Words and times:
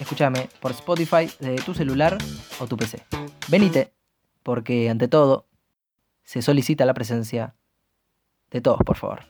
Escúchame 0.00 0.48
por 0.60 0.70
Spotify 0.70 1.30
de 1.40 1.56
tu 1.56 1.74
celular 1.74 2.16
o 2.58 2.66
tu 2.66 2.78
PC. 2.78 3.04
Venite, 3.48 3.92
porque 4.42 4.88
ante 4.88 5.08
todo 5.08 5.46
se 6.22 6.40
solicita 6.40 6.86
la 6.86 6.94
presencia 6.94 7.54
de 8.50 8.62
todos, 8.62 8.80
por 8.82 8.96
favor. 8.96 9.20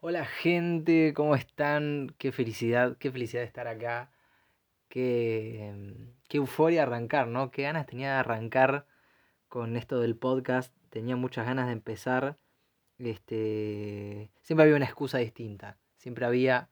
Hola 0.00 0.24
gente, 0.24 1.12
¿cómo 1.14 1.34
están? 1.34 2.14
Qué 2.16 2.30
felicidad, 2.30 2.96
qué 2.96 3.10
felicidad 3.10 3.42
de 3.42 3.48
estar 3.48 3.66
acá. 3.66 4.12
Qué, 4.88 5.74
qué 6.28 6.36
euforia 6.36 6.84
arrancar, 6.84 7.26
¿no? 7.26 7.50
Qué 7.50 7.62
ganas 7.62 7.86
tenía 7.86 8.12
de 8.12 8.18
arrancar 8.20 8.86
con 9.48 9.76
esto 9.76 9.98
del 9.98 10.14
podcast. 10.14 10.72
Tenía 10.90 11.16
muchas 11.16 11.44
ganas 11.44 11.66
de 11.66 11.72
empezar 11.72 12.38
este, 12.98 14.30
siempre 14.42 14.64
había 14.64 14.76
una 14.76 14.86
excusa 14.86 15.18
distinta, 15.18 15.78
siempre 15.96 16.26
había 16.26 16.70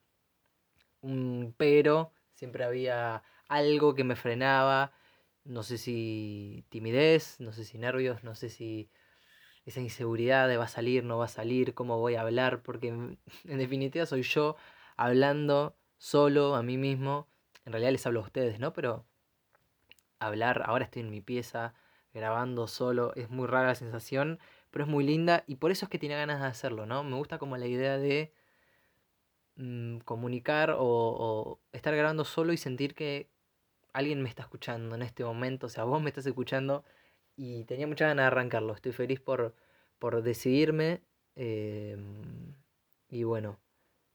un 1.00 1.54
pero, 1.56 2.12
siempre 2.34 2.64
había 2.64 3.22
algo 3.48 3.94
que 3.94 4.04
me 4.04 4.16
frenaba, 4.16 4.92
no 5.44 5.62
sé 5.62 5.78
si 5.78 6.64
timidez, 6.70 7.36
no 7.40 7.52
sé 7.52 7.64
si 7.64 7.78
nervios, 7.78 8.24
no 8.24 8.34
sé 8.34 8.48
si 8.48 8.90
esa 9.66 9.80
inseguridad 9.80 10.48
de 10.48 10.56
va 10.56 10.64
a 10.64 10.68
salir, 10.68 11.04
no 11.04 11.18
va 11.18 11.26
a 11.26 11.28
salir, 11.28 11.74
cómo 11.74 11.98
voy 11.98 12.14
a 12.16 12.22
hablar, 12.22 12.62
porque 12.62 12.88
en, 12.88 13.18
definitiva 13.44 14.06
soy 14.06 14.22
yo 14.22 14.56
hablando 14.96 15.76
solo 15.98 16.54
a 16.54 16.62
mí 16.62 16.76
mismo, 16.76 17.28
en 17.64 17.72
realidad 17.72 17.92
les 17.92 18.06
hablo 18.06 18.20
a 18.20 18.24
ustedes, 18.24 18.58
¿no? 18.58 18.72
Pero 18.72 19.06
hablar, 20.18 20.62
ahora 20.66 20.84
estoy 20.84 21.02
en 21.02 21.10
mi 21.10 21.20
pieza, 21.20 21.74
grabando 22.12 22.66
solo, 22.66 23.14
es 23.14 23.30
muy 23.30 23.46
rara 23.46 23.68
la 23.68 23.74
sensación, 23.74 24.38
pero 24.74 24.86
es 24.86 24.90
muy 24.90 25.04
linda 25.04 25.44
y 25.46 25.54
por 25.54 25.70
eso 25.70 25.86
es 25.86 25.88
que 25.88 26.00
tiene 26.00 26.16
ganas 26.16 26.40
de 26.40 26.48
hacerlo, 26.48 26.84
¿no? 26.84 27.04
Me 27.04 27.14
gusta 27.14 27.38
como 27.38 27.56
la 27.56 27.68
idea 27.68 27.96
de 27.96 28.32
mm, 29.54 29.98
comunicar 29.98 30.74
o, 30.76 31.60
estar 31.70 31.94
grabando 31.94 32.24
solo 32.24 32.52
y 32.52 32.56
sentir 32.56 32.96
que 32.96 33.28
alguien 33.92 34.20
me 34.20 34.28
está 34.28 34.42
escuchando 34.42 34.96
en 34.96 35.02
este 35.02 35.22
momento, 35.22 35.66
o 35.66 35.68
sea, 35.68 35.84
vos 35.84 36.02
me 36.02 36.08
estás 36.08 36.26
escuchando 36.26 36.84
y 37.36 37.62
tenía 37.66 37.86
mucha 37.86 38.08
ganas 38.08 38.24
de 38.24 38.26
arrancarlo, 38.26 38.74
estoy 38.74 38.90
feliz 38.90 39.20
por, 39.20 39.54
por 40.00 40.24
decidirme 40.24 41.02
em, 41.36 42.56
y 43.08 43.22
bueno, 43.22 43.60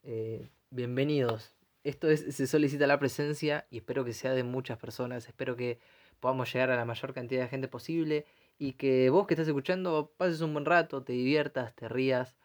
eh, 0.02 0.50
bienvenidos. 0.68 1.54
Esto 1.84 2.10
es, 2.10 2.36
se 2.36 2.46
solicita 2.46 2.86
la 2.86 2.98
presencia 2.98 3.66
y 3.70 3.78
espero 3.78 4.04
que 4.04 4.12
sea 4.12 4.34
de 4.34 4.44
muchas 4.44 4.76
personas, 4.76 5.26
espero 5.26 5.56
que 5.56 5.78
podamos 6.20 6.52
llegar 6.52 6.70
a 6.70 6.76
la 6.76 6.84
mayor 6.84 7.14
cantidad 7.14 7.44
de 7.44 7.48
gente 7.48 7.68
posible 7.68 8.26
y 8.60 8.74
que 8.74 9.08
vos 9.08 9.26
que 9.26 9.34
estás 9.34 9.48
escuchando 9.48 10.12
pases 10.18 10.42
un 10.42 10.52
buen 10.52 10.66
rato, 10.66 11.02
te 11.02 11.14
diviertas, 11.14 11.74
te 11.74 11.88
rías. 11.88 12.36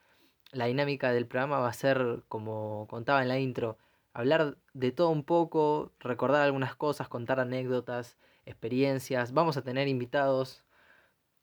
La 0.54 0.66
dinámica 0.68 1.12
del 1.12 1.28
programa 1.28 1.60
va 1.60 1.68
a 1.68 1.74
ser, 1.74 2.24
como 2.30 2.88
contaba 2.90 3.22
en 3.22 3.28
la 3.28 3.38
intro, 3.38 3.78
hablar 4.14 4.58
de 4.74 4.94
todo 4.94 5.10
un 5.10 5.26
poco, 5.26 5.92
recordar 6.00 6.42
algunas 6.44 6.74
cosas, 6.78 7.10
contar 7.10 7.42
anécdotas, 7.42 8.18
experiencias. 8.46 9.34
Vamos 9.34 9.58
a 9.58 9.64
tener 9.64 9.90
invitados 9.90 10.64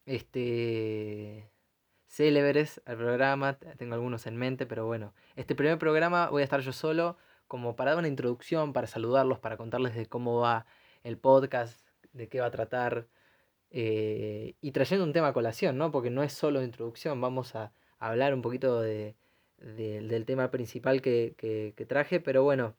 este 0.06 1.50
célebres 2.06 2.80
al 2.86 2.96
programa, 2.96 3.58
tengo 3.76 3.94
algunos 3.94 4.26
en 4.26 4.38
mente, 4.38 4.64
pero 4.64 4.86
bueno, 4.86 5.12
este 5.36 5.54
primer 5.54 5.78
programa 5.78 6.30
voy 6.30 6.40
a 6.42 6.44
estar 6.44 6.60
yo 6.60 6.72
solo 6.72 7.18
como 7.46 7.76
para 7.76 7.90
dar 7.90 7.98
una 7.98 8.08
introducción, 8.08 8.72
para 8.72 8.86
saludarlos, 8.86 9.38
para 9.38 9.58
contarles 9.58 9.94
de 9.94 10.06
cómo 10.06 10.40
va 10.40 10.64
el 11.02 11.18
podcast, 11.18 11.86
de 12.14 12.28
qué 12.30 12.40
va 12.40 12.46
a 12.46 12.50
tratar, 12.50 13.06
eh, 13.74 14.54
y 14.60 14.72
trayendo 14.72 15.04
un 15.04 15.14
tema 15.14 15.28
a 15.28 15.32
colación, 15.32 15.78
¿no? 15.78 15.90
Porque 15.90 16.10
no 16.10 16.22
es 16.22 16.34
solo 16.34 16.62
introducción, 16.62 17.20
vamos 17.20 17.56
a, 17.56 17.72
hablar 17.98 18.34
un 18.34 18.42
poquito 18.42 18.80
de, 18.80 19.14
del 19.58 20.26
tema 20.26 20.50
principal 20.50 21.00
que, 21.00 21.34
que, 21.38 21.86
traje, 21.86 22.20
pero 22.20 22.42
bueno, 22.42 22.74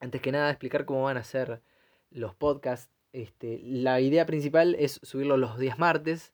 antes 0.00 0.22
que 0.22 0.32
nada 0.32 0.50
explicar 0.50 0.84
cómo 0.84 1.02
van 1.02 1.16
a 1.16 1.24
ser 1.24 1.62
los 2.10 2.34
podcasts. 2.34 2.90
Este, 3.12 3.60
la 3.64 4.00
idea 4.00 4.24
principal 4.24 4.76
es 4.78 5.00
subirlo 5.02 5.36
los 5.36 5.58
días 5.58 5.78
martes. 5.78 6.32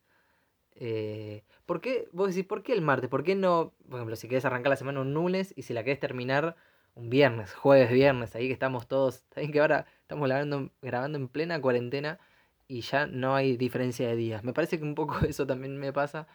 Eh, 0.76 1.42
¿Por 1.66 1.80
qué? 1.80 2.08
Vos 2.12 2.28
decís, 2.28 2.46
¿por 2.46 2.62
qué 2.62 2.74
el 2.74 2.82
martes? 2.82 3.10
¿Por 3.10 3.24
qué 3.24 3.34
no, 3.34 3.72
por 3.88 3.96
ejemplo, 3.96 4.16
si 4.16 4.28
querés 4.28 4.44
arrancar 4.44 4.70
la 4.70 4.76
semana 4.76 5.00
un 5.00 5.14
lunes 5.14 5.54
y 5.56 5.62
si 5.62 5.72
la 5.74 5.82
querés 5.84 6.00
terminar 6.00 6.54
un 6.94 7.10
viernes, 7.10 7.54
jueves, 7.54 7.90
viernes, 7.90 8.34
ahí 8.36 8.46
que 8.46 8.52
estamos 8.52 8.86
todos, 8.88 9.24
saben 9.34 9.52
que 9.52 9.60
ahora 9.60 9.86
estamos 10.02 10.28
grabando, 10.28 10.70
grabando 10.82 11.18
en 11.18 11.28
plena 11.28 11.60
cuarentena 11.60 12.20
y 12.68 12.82
ya 12.82 13.06
no 13.06 13.34
hay 13.34 13.56
diferencia 13.56 14.06
de 14.06 14.14
días. 14.16 14.44
Me 14.44 14.52
parece 14.52 14.78
que 14.78 14.84
un 14.84 14.94
poco 14.94 15.18
eso 15.26 15.46
también 15.46 15.76
me 15.78 15.92
pasa. 15.92 16.28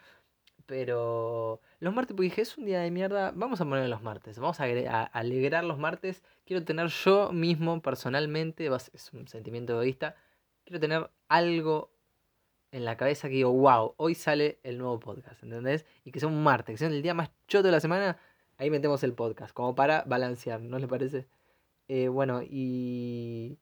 Pero 0.65 1.61
los 1.79 1.93
martes, 1.93 2.15
porque 2.15 2.29
dije, 2.29 2.41
es 2.41 2.57
un 2.57 2.65
día 2.65 2.79
de 2.79 2.89
mierda, 2.89 3.31
vamos 3.35 3.59
a 3.61 3.65
poner 3.65 3.89
los 3.89 4.01
martes, 4.01 4.39
vamos 4.39 4.59
a, 4.61 4.63
alegrar 4.63 5.63
los 5.65 5.77
martes. 5.77 6.23
Quiero 6.45 6.63
tener 6.63 6.87
yo 6.87 7.31
mismo, 7.33 7.81
personalmente, 7.81 8.69
es 8.93 9.13
un 9.13 9.27
sentimiento 9.27 9.73
egoísta, 9.73 10.15
quiero 10.63 10.79
tener 10.79 11.09
algo 11.27 11.91
en 12.71 12.85
la 12.85 12.97
cabeza 12.97 13.27
que 13.27 13.35
digo, 13.35 13.51
wow, 13.51 13.93
hoy 13.97 14.15
sale 14.15 14.59
el 14.63 14.77
nuevo 14.77 14.99
podcast, 14.99 15.43
¿entendés? 15.43 15.85
Y 16.05 16.11
que 16.11 16.19
sea 16.19 16.29
un 16.29 16.41
martes, 16.43 16.73
que 16.73 16.77
sea 16.77 16.87
el 16.87 17.01
día 17.01 17.13
más 17.13 17.29
choto 17.47 17.63
de 17.63 17.71
la 17.71 17.81
semana, 17.81 18.17
ahí 18.57 18.69
metemos 18.69 19.03
el 19.03 19.13
podcast, 19.13 19.53
como 19.53 19.75
para 19.75 20.03
balancear, 20.03 20.61
¿no 20.61 20.79
le 20.79 20.87
parece? 20.87 21.27
Eh, 21.89 22.07
bueno, 22.07 22.41
y 22.41 23.59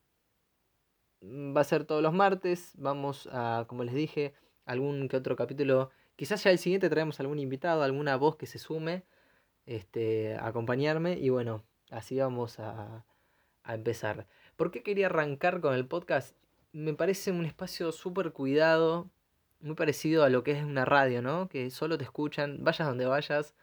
va 1.24 1.62
a 1.62 1.64
ser 1.64 1.86
todos 1.86 2.02
los 2.02 2.14
martes. 2.14 2.74
Vamos 2.78 3.30
a, 3.32 3.66
como 3.68 3.84
les 3.84 3.94
dije, 3.94 4.34
algún 4.66 5.08
que 5.08 5.18
otro 5.18 5.36
capítulo. 5.36 5.92
Quizás 6.16 6.44
ya 6.44 6.52
el 6.52 6.58
siguiente 6.58 6.90
traemos 6.90 7.20
algún 7.20 7.40
invitado, 7.40 7.84
alguna 7.84 8.16
voz 8.16 8.36
que 8.36 8.46
se 8.46 8.60
sume 8.60 9.04
este, 9.66 10.36
a 10.36 10.48
acompañarme. 10.48 11.18
Y 11.18 11.30
bueno, 11.30 11.64
así 11.90 12.18
vamos 12.20 12.60
a, 12.60 13.06
a 13.64 13.74
empezar. 13.74 14.28
¿Por 14.56 14.72
qué 14.72 14.84
quería 14.84 15.08
arrancar 15.08 15.62
con 15.62 15.74
el 15.74 15.88
podcast? 15.88 16.36
Me 16.74 16.94
parece 16.94 17.32
un 17.32 17.46
espacio 17.46 17.92
súper 17.92 18.32
cuidado, 18.32 19.10
muy 19.62 19.76
parecido 19.76 20.24
a 20.24 20.30
lo 20.30 20.44
que 20.44 20.52
es 20.52 20.64
una 20.64 20.86
radio, 20.86 21.22
¿no? 21.22 21.50
Que 21.50 21.70
solo 21.70 21.98
te 21.98 22.04
escuchan, 22.04 22.64
vayas 22.64 22.88
donde 22.88 23.06
vayas, 23.06 23.56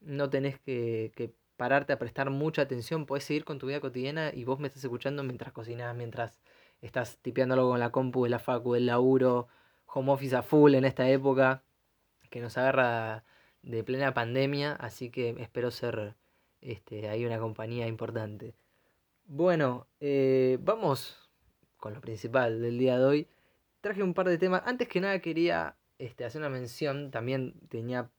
no 0.00 0.30
tenés 0.30 0.58
que, 0.60 1.12
que 1.16 1.32
pararte 1.56 1.92
a 1.92 1.98
prestar 1.98 2.30
mucha 2.30 2.62
atención, 2.62 3.06
puedes 3.06 3.24
seguir 3.24 3.44
con 3.44 3.58
tu 3.58 3.66
vida 3.68 3.80
cotidiana 3.80 4.32
y 4.34 4.44
vos 4.44 4.58
me 4.58 4.68
estás 4.68 4.84
escuchando 4.84 5.22
mientras 5.22 5.52
cocinas, 5.52 5.94
mientras 5.94 6.40
estás 6.82 7.18
tipeándolo 7.18 7.68
con 7.68 7.80
la 7.80 7.90
compu 7.90 8.24
de 8.24 8.30
la 8.30 8.38
facu, 8.38 8.74
el 8.74 8.86
laburo, 8.86 9.48
home 9.86 10.12
office 10.12 10.36
a 10.36 10.42
full 10.42 10.74
en 10.74 10.84
esta 10.84 11.08
época 11.08 11.62
que 12.28 12.40
nos 12.40 12.58
agarra 12.58 13.24
de 13.62 13.84
plena 13.84 14.12
pandemia, 14.12 14.72
así 14.72 15.10
que 15.10 15.30
espero 15.38 15.70
ser 15.70 16.16
este, 16.60 17.08
ahí 17.08 17.24
una 17.24 17.38
compañía 17.38 17.86
importante. 17.86 18.54
Bueno, 19.24 19.86
eh, 20.00 20.58
vamos 20.60 21.30
con 21.76 21.94
lo 21.94 22.00
principal 22.00 22.60
del 22.60 22.78
día 22.78 22.98
de 22.98 23.04
hoy. 23.04 23.28
Traje 23.80 24.02
un 24.02 24.14
par 24.14 24.28
de 24.28 24.38
temas. 24.38 24.62
Antes 24.64 24.88
que 24.88 25.00
nada 25.00 25.20
quería 25.20 25.76
este, 25.98 26.24
hacer 26.24 26.40
una 26.40 26.48
mención, 26.48 27.10
también 27.10 27.54
tenía 27.68 28.10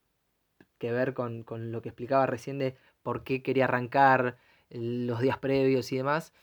que 0.78 0.92
ver 0.92 1.14
con, 1.14 1.44
con 1.44 1.72
lo 1.72 1.82
que 1.82 1.90
explicaba 1.90 2.26
recién 2.26 2.60
de 2.60 2.78
por 3.02 3.24
qué 3.24 3.42
quería 3.42 3.66
arrancar 3.66 4.38
los 4.70 5.20
días 5.20 5.38
previos 5.38 5.92
y 5.92 5.98
demás 5.98 6.34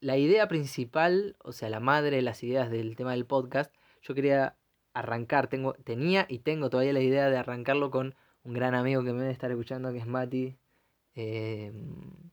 la 0.00 0.16
idea 0.16 0.48
principal, 0.48 1.36
o 1.42 1.52
sea, 1.52 1.68
la 1.70 1.80
madre 1.80 2.16
de 2.16 2.22
las 2.22 2.42
ideas 2.42 2.70
del 2.70 2.96
tema 2.96 3.12
del 3.12 3.26
podcast, 3.26 3.74
yo 4.02 4.14
quería 4.14 4.56
arrancar, 4.94 5.48
tengo, 5.48 5.74
tenía 5.74 6.26
y 6.28 6.40
tengo 6.40 6.70
todavía 6.70 6.92
la 6.92 7.00
idea 7.00 7.28
de 7.30 7.36
arrancarlo 7.36 7.90
con 7.90 8.14
un 8.44 8.52
gran 8.54 8.74
amigo 8.74 9.02
que 9.04 9.12
me 9.12 9.20
debe 9.20 9.32
estar 9.32 9.50
escuchando, 9.50 9.92
que 9.92 9.98
es 9.98 10.06
Mati. 10.06 10.56
Em, 11.14 12.30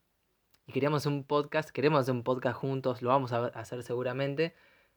y 0.68 0.72
queríamos 0.72 1.02
hacer 1.04 1.12
un 1.12 1.24
podcast, 1.24 1.70
queremos 1.70 2.02
hacer 2.02 2.14
un 2.14 2.24
podcast 2.24 2.58
juntos, 2.58 3.02
lo 3.02 3.10
vamos 3.10 3.34
a 3.34 3.48
hacer 3.48 3.84
seguramente, 3.84 4.54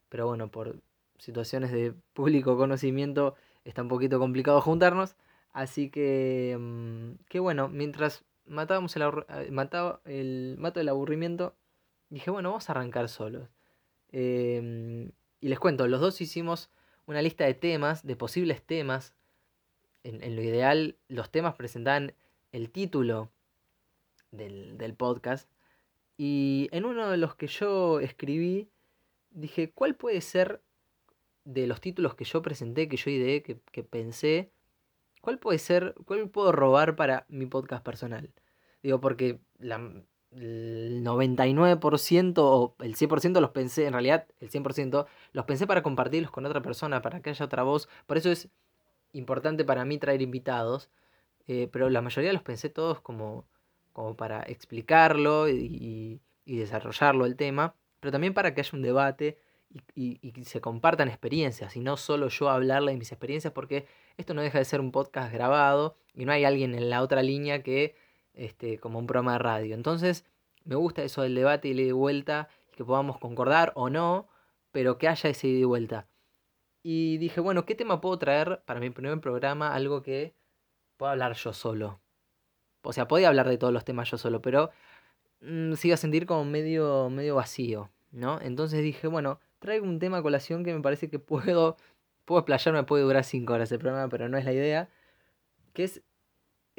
pero 0.09 0.27
bueno, 0.27 0.51
por 0.51 0.81
situaciones 1.19 1.73
de 1.73 1.95
público 2.15 2.57
conocimiento 2.57 3.35
está 3.65 3.83
un 3.83 3.89
poquito 3.89 4.19
complicado 4.19 4.61
juntarnos. 4.61 5.17
Así 5.53 5.91
que, 5.91 6.53
em, 6.53 7.19
que 7.29 7.41
bueno, 7.41 7.69
mientras 7.69 8.25
matábamos 8.47 8.97
el, 8.97 9.03
eh, 9.03 9.47
el 10.05 10.59
mato 10.59 10.81
el 10.81 10.89
aburrimiento, 10.89 11.57
dije, 12.11 12.31
bueno, 12.31 12.51
vamos 12.51 12.69
a 12.69 12.73
arrancar 12.73 13.09
solos. 13.09 13.49
Em, 14.11 15.11
y 15.41 15.49
les 15.49 15.59
cuento, 15.59 15.87
los 15.87 16.01
dos 16.01 16.21
hicimos 16.21 16.71
una 17.07 17.23
lista 17.23 17.45
de 17.45 17.55
temas, 17.55 18.07
de 18.07 18.17
posibles 18.17 18.63
temas. 18.63 19.15
En, 20.05 20.37
lo 20.37 20.43
ideal, 20.43 20.97
los 21.09 21.31
temas 21.31 21.55
presentaban 21.55 22.15
el 22.53 22.71
título 22.71 23.31
del, 24.31 24.95
podcast. 24.97 25.51
Y 26.17 26.69
en 26.73 26.85
uno 26.85 27.11
de 27.11 27.17
los 27.19 27.35
que 27.35 27.47
yo 27.47 28.01
escribí, 28.01 28.71
dije, 29.31 29.71
¿cuál 29.73 29.95
puede 29.97 30.21
ser 30.21 30.63
de 31.45 31.67
los 31.67 31.81
títulos 31.81 32.15
que 32.15 32.25
yo 32.25 32.43
presenté, 32.43 32.89
que 32.89 32.97
yo 32.97 33.11
ideé, 33.11 33.43
que, 33.43 33.61
que 33.73 33.85
pensé, 33.85 34.53
cuál 35.21 35.39
puede 35.39 35.59
ser, 35.59 35.95
cuál 36.05 36.29
puedo 36.31 36.53
robar 36.53 36.97
para 36.97 37.27
mi 37.29 37.47
podcast 37.47 37.85
personal? 37.85 38.33
Digo, 38.83 39.01
porque 39.01 39.41
la, 39.59 40.05
el 40.33 41.03
99% 41.05 42.35
o 42.39 42.75
el 42.81 42.97
100% 42.97 43.41
los 43.41 43.51
pensé, 43.51 43.87
en 43.87 43.93
realidad 43.93 44.27
el 44.41 44.51
100% 44.51 45.07
los 45.33 45.45
pensé 45.45 45.67
para 45.67 45.83
compartirlos 45.83 46.31
con 46.31 46.45
otra 46.47 46.61
persona, 46.61 47.03
para 47.03 47.21
que 47.21 47.31
haya 47.31 47.45
otra 47.45 47.63
voz. 47.63 47.89
Por 48.07 48.19
eso 48.19 48.31
es 48.31 48.49
importante 49.13 49.65
para 49.65 49.85
mí 49.85 49.99
traer 49.99 50.23
invitados, 50.23 50.91
eh, 51.47 51.69
pero 51.73 51.89
la 51.91 52.03
mayoría 52.03 52.33
los 52.33 52.43
pensé 52.43 52.69
todos 52.69 53.01
como, 53.01 53.47
como 53.93 54.17
para 54.17 54.43
explicarlo 54.43 55.49
y, 55.49 56.21
desarrollarlo 56.45 57.27
el 57.27 57.37
tema, 57.37 57.75
pero 58.01 58.11
también 58.11 58.33
para 58.33 58.55
que 58.55 58.63
haya 58.63 58.71
un 58.73 58.83
debate 58.83 59.39
y, 59.95 60.19
y, 60.23 60.45
se 60.45 60.63
compartan 60.63 61.09
experiencias 61.09 61.77
y 61.77 61.81
no 61.81 61.99
solo 61.99 62.29
yo 62.29 62.49
hablarle 62.49 62.93
de 62.93 62.99
mis 62.99 63.13
experiencias, 63.13 63.53
porque 63.53 63.87
esto 64.17 64.33
no 64.33 64.41
deja 64.41 64.59
de 64.59 64.65
ser 64.65 64.81
un 64.81 64.91
podcast 64.91 65.31
grabado 65.31 65.95
y 66.15 66.25
no 66.25 66.33
hay 66.33 66.45
alguien 66.45 66.75
en 66.75 66.89
la 66.89 67.03
otra 67.03 67.23
línea 67.23 67.63
que 67.63 67.95
este, 68.39 68.79
como 68.79 68.99
un 68.99 69.07
programa 69.07 69.33
de 69.33 69.39
radio. 69.41 69.75
Entonces, 69.75 70.25
me 70.65 70.77
gusta 70.77 71.03
eso 71.03 71.23
del 71.23 71.35
debate 71.35 71.69
y 71.69 71.75
le 71.75 71.85
de 71.85 71.93
vuelta, 71.93 72.49
que 72.73 72.85
podamos 72.85 73.19
concordar 73.19 73.73
o 73.75 73.91
no, 73.91 74.29
pero 74.71 74.99
que 74.99 75.09
haya 75.09 75.29
ese 75.29 75.49
ida 75.49 75.59
y 75.61 75.65
vuelta. 75.65 76.07
Y 76.83 77.19
dije, 77.19 77.41
bueno, 77.41 77.67
¿qué 77.67 77.75
tema 77.75 78.01
puedo 78.01 78.19
traer 78.19 78.63
para 78.65 78.81
mi 78.81 78.91
primer 78.91 79.21
programa? 79.21 79.75
Algo 79.75 80.03
que 80.03 80.35
pueda 80.97 81.13
hablar 81.13 81.35
yo 81.35 81.53
solo. 81.53 82.01
O 82.83 82.93
sea, 82.93 83.09
podía 83.09 83.29
hablar 83.29 83.49
de 83.49 83.59
todos 83.59 83.73
los 83.73 83.85
temas 83.85 84.11
yo 84.11 84.19
solo, 84.19 84.41
pero 84.41 84.71
mm, 85.41 85.75
se 85.75 85.89
iba 85.89 85.95
a 85.95 85.99
sentir 85.99 86.27
como 86.27 86.45
medio, 86.45 87.11
medio 87.11 87.35
vacío, 87.35 87.91
¿no? 88.13 88.41
Entonces 88.41 88.83
dije, 88.83 89.09
bueno, 89.09 89.41
traigo 89.59 89.85
un 89.85 89.99
tema 89.99 90.19
a 90.19 90.23
colación 90.23 90.65
que 90.65 90.73
me 90.73 90.81
parece 90.81 91.11
que 91.11 91.19
puedo, 91.19 91.77
puedo 92.25 92.41
explayarme, 92.41 92.85
puede 92.85 93.03
durar 93.03 93.25
5 93.25 93.53
horas 93.53 93.73
el 93.73 93.79
programa, 93.81 94.09
pero 94.09 94.29
no 94.29 94.39
es 94.39 94.45
la 94.45 94.53
idea, 94.53 94.89
que 95.73 95.85
es 95.85 96.03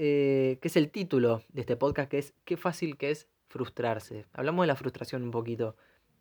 eh, 0.02 0.60
que 0.62 0.70
es 0.70 0.78
el 0.78 0.92
título 0.92 1.44
de 1.50 1.60
este 1.60 1.76
podcast, 1.76 2.10
que 2.10 2.20
es 2.20 2.34
Qué 2.46 2.56
fácil 2.56 2.96
que 2.96 3.12
es 3.12 3.28
frustrarse. 3.50 4.26
Hablamos 4.32 4.64
de 4.64 4.68
la 4.68 4.78
frustración 4.78 5.24
un 5.24 5.32
poquito, 5.32 5.76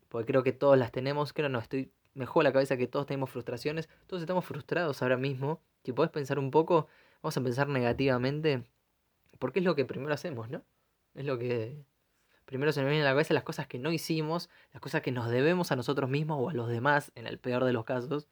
porque 0.08 0.26
creo 0.26 0.42
que 0.42 0.50
todos 0.50 0.76
las 0.76 0.90
tenemos, 0.90 1.32
creo 1.32 1.48
no, 1.48 1.60
estoy 1.60 1.92
mejor 2.12 2.42
la 2.42 2.52
cabeza 2.52 2.76
que 2.76 2.88
todos 2.88 3.06
tenemos 3.06 3.30
frustraciones, 3.30 3.88
todos 4.08 4.20
estamos 4.20 4.44
frustrados 4.44 5.00
ahora 5.00 5.16
mismo. 5.16 5.60
Si 5.84 5.92
podés 5.92 6.10
pensar 6.10 6.40
un 6.40 6.50
poco, 6.50 6.88
vamos 7.22 7.36
a 7.36 7.40
pensar 7.40 7.68
negativamente, 7.68 8.64
porque 9.38 9.60
es 9.60 9.64
lo 9.64 9.76
que 9.76 9.84
primero 9.84 10.12
hacemos, 10.12 10.50
¿no? 10.50 10.64
Es 11.14 11.24
lo 11.24 11.38
que 11.38 11.84
primero 12.46 12.72
se 12.72 12.80
nos 12.80 12.90
viene 12.90 13.04
a 13.04 13.10
la 13.10 13.12
cabeza 13.12 13.32
las 13.32 13.44
cosas 13.44 13.68
que 13.68 13.78
no 13.78 13.92
hicimos, 13.92 14.50
las 14.72 14.82
cosas 14.82 15.02
que 15.02 15.12
nos 15.12 15.30
debemos 15.30 15.70
a 15.70 15.76
nosotros 15.76 16.10
mismos 16.10 16.38
o 16.40 16.48
a 16.48 16.52
los 16.52 16.68
demás, 16.68 17.12
en 17.14 17.28
el 17.28 17.38
peor 17.38 17.62
de 17.62 17.72
los 17.72 17.84
casos. 17.84 18.28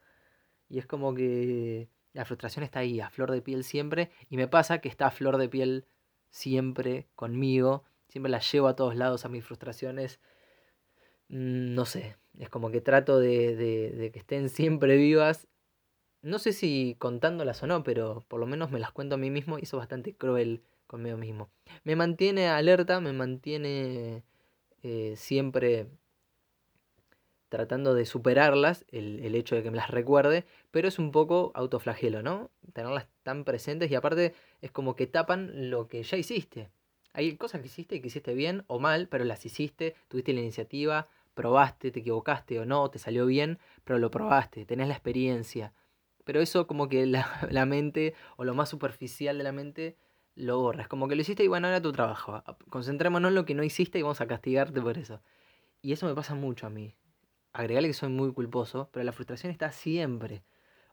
Y 0.68 0.80
es 0.80 0.86
como 0.86 1.14
que 1.14 1.88
la 2.16 2.24
frustración 2.24 2.64
está 2.64 2.78
ahí, 2.80 2.98
a 3.00 3.10
flor 3.10 3.30
de 3.30 3.42
piel 3.42 3.62
siempre, 3.62 4.10
y 4.30 4.38
me 4.38 4.48
pasa 4.48 4.78
que 4.78 4.88
está 4.88 5.08
a 5.08 5.10
flor 5.10 5.36
de 5.36 5.50
piel 5.50 5.84
siempre 6.30 7.08
conmigo, 7.14 7.84
siempre 8.08 8.30
la 8.30 8.40
llevo 8.40 8.68
a 8.68 8.74
todos 8.74 8.96
lados 8.96 9.26
a 9.26 9.28
mis 9.28 9.44
frustraciones. 9.44 10.18
Mm, 11.28 11.74
no 11.74 11.84
sé, 11.84 12.16
es 12.38 12.48
como 12.48 12.70
que 12.70 12.80
trato 12.80 13.18
de, 13.18 13.54
de, 13.54 14.10
que 14.12 14.18
estén 14.18 14.48
siempre 14.48 14.96
vivas. 14.96 15.46
No 16.22 16.38
sé 16.38 16.54
si 16.54 16.96
contándolas 16.98 17.62
o 17.62 17.66
no, 17.66 17.82
pero 17.82 18.24
por 18.28 18.40
lo 18.40 18.46
menos 18.46 18.70
me 18.70 18.80
las 18.80 18.92
cuento 18.92 19.16
a 19.16 19.18
mí 19.18 19.30
mismo 19.30 19.58
y 19.58 19.62
eso 19.64 19.76
es 19.76 19.80
bastante 19.80 20.16
cruel 20.16 20.62
conmigo 20.86 21.18
mismo. 21.18 21.50
Me 21.84 21.96
mantiene 21.96 22.48
alerta, 22.48 23.00
me 23.00 23.12
mantiene 23.12 24.24
eh, 24.82 25.14
siempre 25.16 25.88
tratando 27.56 27.94
de 27.94 28.04
superarlas, 28.04 28.84
el, 28.90 29.20
el, 29.20 29.34
hecho 29.34 29.56
de 29.56 29.62
que 29.62 29.70
me 29.70 29.78
las 29.78 29.90
recuerde, 29.90 30.44
pero 30.70 30.88
es 30.88 30.98
un 30.98 31.10
poco 31.10 31.52
autoflagelo, 31.54 32.22
¿no? 32.22 32.50
Tenerlas 32.74 33.08
tan 33.22 33.44
presentes 33.44 33.90
y 33.90 33.94
aparte 33.94 34.34
es 34.60 34.70
como 34.70 34.94
que 34.94 35.06
tapan 35.06 35.70
lo 35.70 35.88
que 35.88 36.02
ya 36.02 36.18
hiciste. 36.18 36.68
Hay 37.14 37.34
cosas 37.38 37.62
que 37.62 37.68
hiciste 37.68 37.96
y 37.96 38.00
que 38.02 38.08
hiciste 38.08 38.34
bien 38.34 38.64
o 38.66 38.78
mal, 38.78 39.08
pero 39.08 39.24
las 39.24 39.46
hiciste, 39.46 39.94
tuviste 40.08 40.34
la 40.34 40.40
iniciativa, 40.40 41.08
probaste, 41.32 41.90
te 41.90 42.00
equivocaste 42.00 42.60
o 42.60 42.66
no, 42.66 42.90
te 42.90 42.98
salió 42.98 43.24
bien, 43.24 43.58
pero 43.84 43.98
lo 43.98 44.10
probaste, 44.10 44.66
tenés 44.66 44.88
la 44.88 44.94
experiencia. 44.94 45.72
Pero 46.24 46.42
eso 46.42 46.66
como 46.66 46.90
que 46.90 47.06
la, 47.06 47.26
la 47.50 47.64
mente 47.64 48.12
o 48.36 48.44
lo 48.44 48.54
más 48.54 48.68
superficial 48.68 49.38
de 49.38 49.44
la 49.44 49.52
mente 49.52 49.96
lo 50.34 50.60
borras. 50.60 50.88
Como 50.88 51.08
que 51.08 51.14
lo 51.14 51.22
hiciste 51.22 51.42
y 51.42 51.48
bueno, 51.48 51.68
era 51.68 51.80
tu 51.80 51.90
trabajo. 51.92 52.44
Concentrémonos 52.68 53.30
en 53.30 53.34
lo 53.34 53.46
que 53.46 53.54
no 53.54 53.64
hiciste 53.64 53.98
y 53.98 54.02
vamos 54.02 54.20
a 54.20 54.26
castigarte 54.26 54.82
por 54.82 54.98
eso. 54.98 55.22
Y 55.80 55.92
eso 55.92 56.04
me 56.04 56.14
pasa 56.14 56.34
mucho 56.34 56.66
a 56.66 56.70
mí 56.70 56.94
agregarle 57.60 57.88
que 57.88 57.94
soy 57.94 58.08
muy 58.08 58.32
culposo, 58.32 58.88
pero 58.92 59.04
la 59.04 59.12
frustración 59.12 59.50
está 59.50 59.70
siempre. 59.72 60.42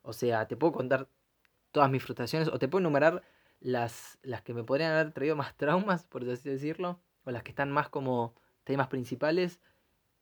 O 0.02 0.14
sea, 0.14 0.48
te 0.48 0.56
puedo 0.56 0.74
contar 0.74 1.08
todas 1.72 1.90
mis 1.90 2.04
frustraciones 2.04 2.48
o 2.50 2.60
te 2.60 2.68
puedo 2.68 2.82
enumerar 2.82 3.24
las, 3.60 4.18
las 4.24 4.42
que 4.42 4.54
me 4.54 4.64
podrían 4.64 4.94
haber 4.94 5.12
traído 5.12 5.36
más 5.36 5.56
traumas, 5.58 6.06
por 6.06 6.30
así 6.30 6.50
decirlo, 6.50 7.00
o 7.26 7.32
las 7.32 7.44
que 7.44 7.52
están 7.52 7.72
más 7.72 7.90
como 7.90 8.36
temas 8.64 8.88
principales. 8.88 9.60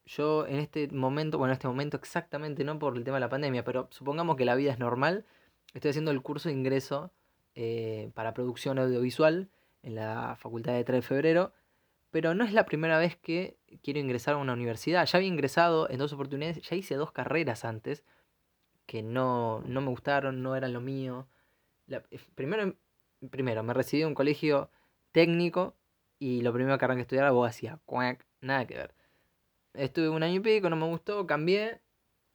Yo 0.05 0.47
en 0.47 0.57
este 0.57 0.87
momento, 0.89 1.37
bueno, 1.37 1.51
en 1.51 1.57
este 1.57 1.67
momento 1.67 1.97
exactamente 1.97 2.63
no 2.63 2.79
por 2.79 2.97
el 2.97 3.03
tema 3.03 3.17
de 3.17 3.21
la 3.21 3.29
pandemia, 3.29 3.63
pero 3.63 3.87
supongamos 3.91 4.35
que 4.35 4.45
la 4.45 4.55
vida 4.55 4.71
es 4.71 4.79
normal, 4.79 5.25
estoy 5.73 5.89
haciendo 5.89 6.11
el 6.11 6.21
curso 6.21 6.49
de 6.49 6.55
ingreso 6.55 7.11
eh, 7.55 8.11
para 8.15 8.33
producción 8.33 8.79
audiovisual 8.79 9.49
en 9.83 9.95
la 9.95 10.35
Facultad 10.39 10.73
de 10.73 10.83
3 10.83 10.97
de 10.97 11.01
Febrero 11.07 11.53
pero 12.11 12.35
no 12.35 12.43
es 12.43 12.53
la 12.53 12.65
primera 12.65 12.99
vez 12.99 13.15
que 13.15 13.57
quiero 13.83 13.99
ingresar 13.99 14.35
a 14.35 14.37
una 14.37 14.53
universidad. 14.53 15.05
Ya 15.05 15.17
había 15.17 15.29
ingresado 15.29 15.89
en 15.89 15.97
dos 15.97 16.13
oportunidades, 16.13 16.61
ya 16.61 16.75
hice 16.75 16.95
dos 16.95 17.11
carreras 17.11 17.65
antes 17.65 18.03
que 18.85 19.03
no, 19.03 19.61
no 19.65 19.81
me 19.81 19.89
gustaron, 19.89 20.41
no 20.43 20.55
eran 20.55 20.73
lo 20.73 20.81
mío. 20.81 21.27
Eh, 21.87 22.01
primero, 22.35 22.75
primero, 23.29 23.63
me 23.63 23.73
recibí 23.73 24.01
en 24.03 24.09
un 24.09 24.15
colegio 24.15 24.69
técnico 25.11 25.75
y 26.19 26.41
lo 26.41 26.53
primero 26.53 26.77
que 26.77 26.85
arranqué 26.85 27.01
a 27.01 27.03
estudiar 27.03 27.23
era 27.23 27.29
abogacía. 27.29 27.79
nada 28.41 28.67
que 28.67 28.75
ver. 28.75 28.95
Estuve 29.73 30.09
un 30.09 30.23
año 30.23 30.35
y 30.35 30.39
pico, 30.41 30.69
no 30.69 30.75
me 30.75 30.87
gustó, 30.87 31.25
cambié 31.25 31.81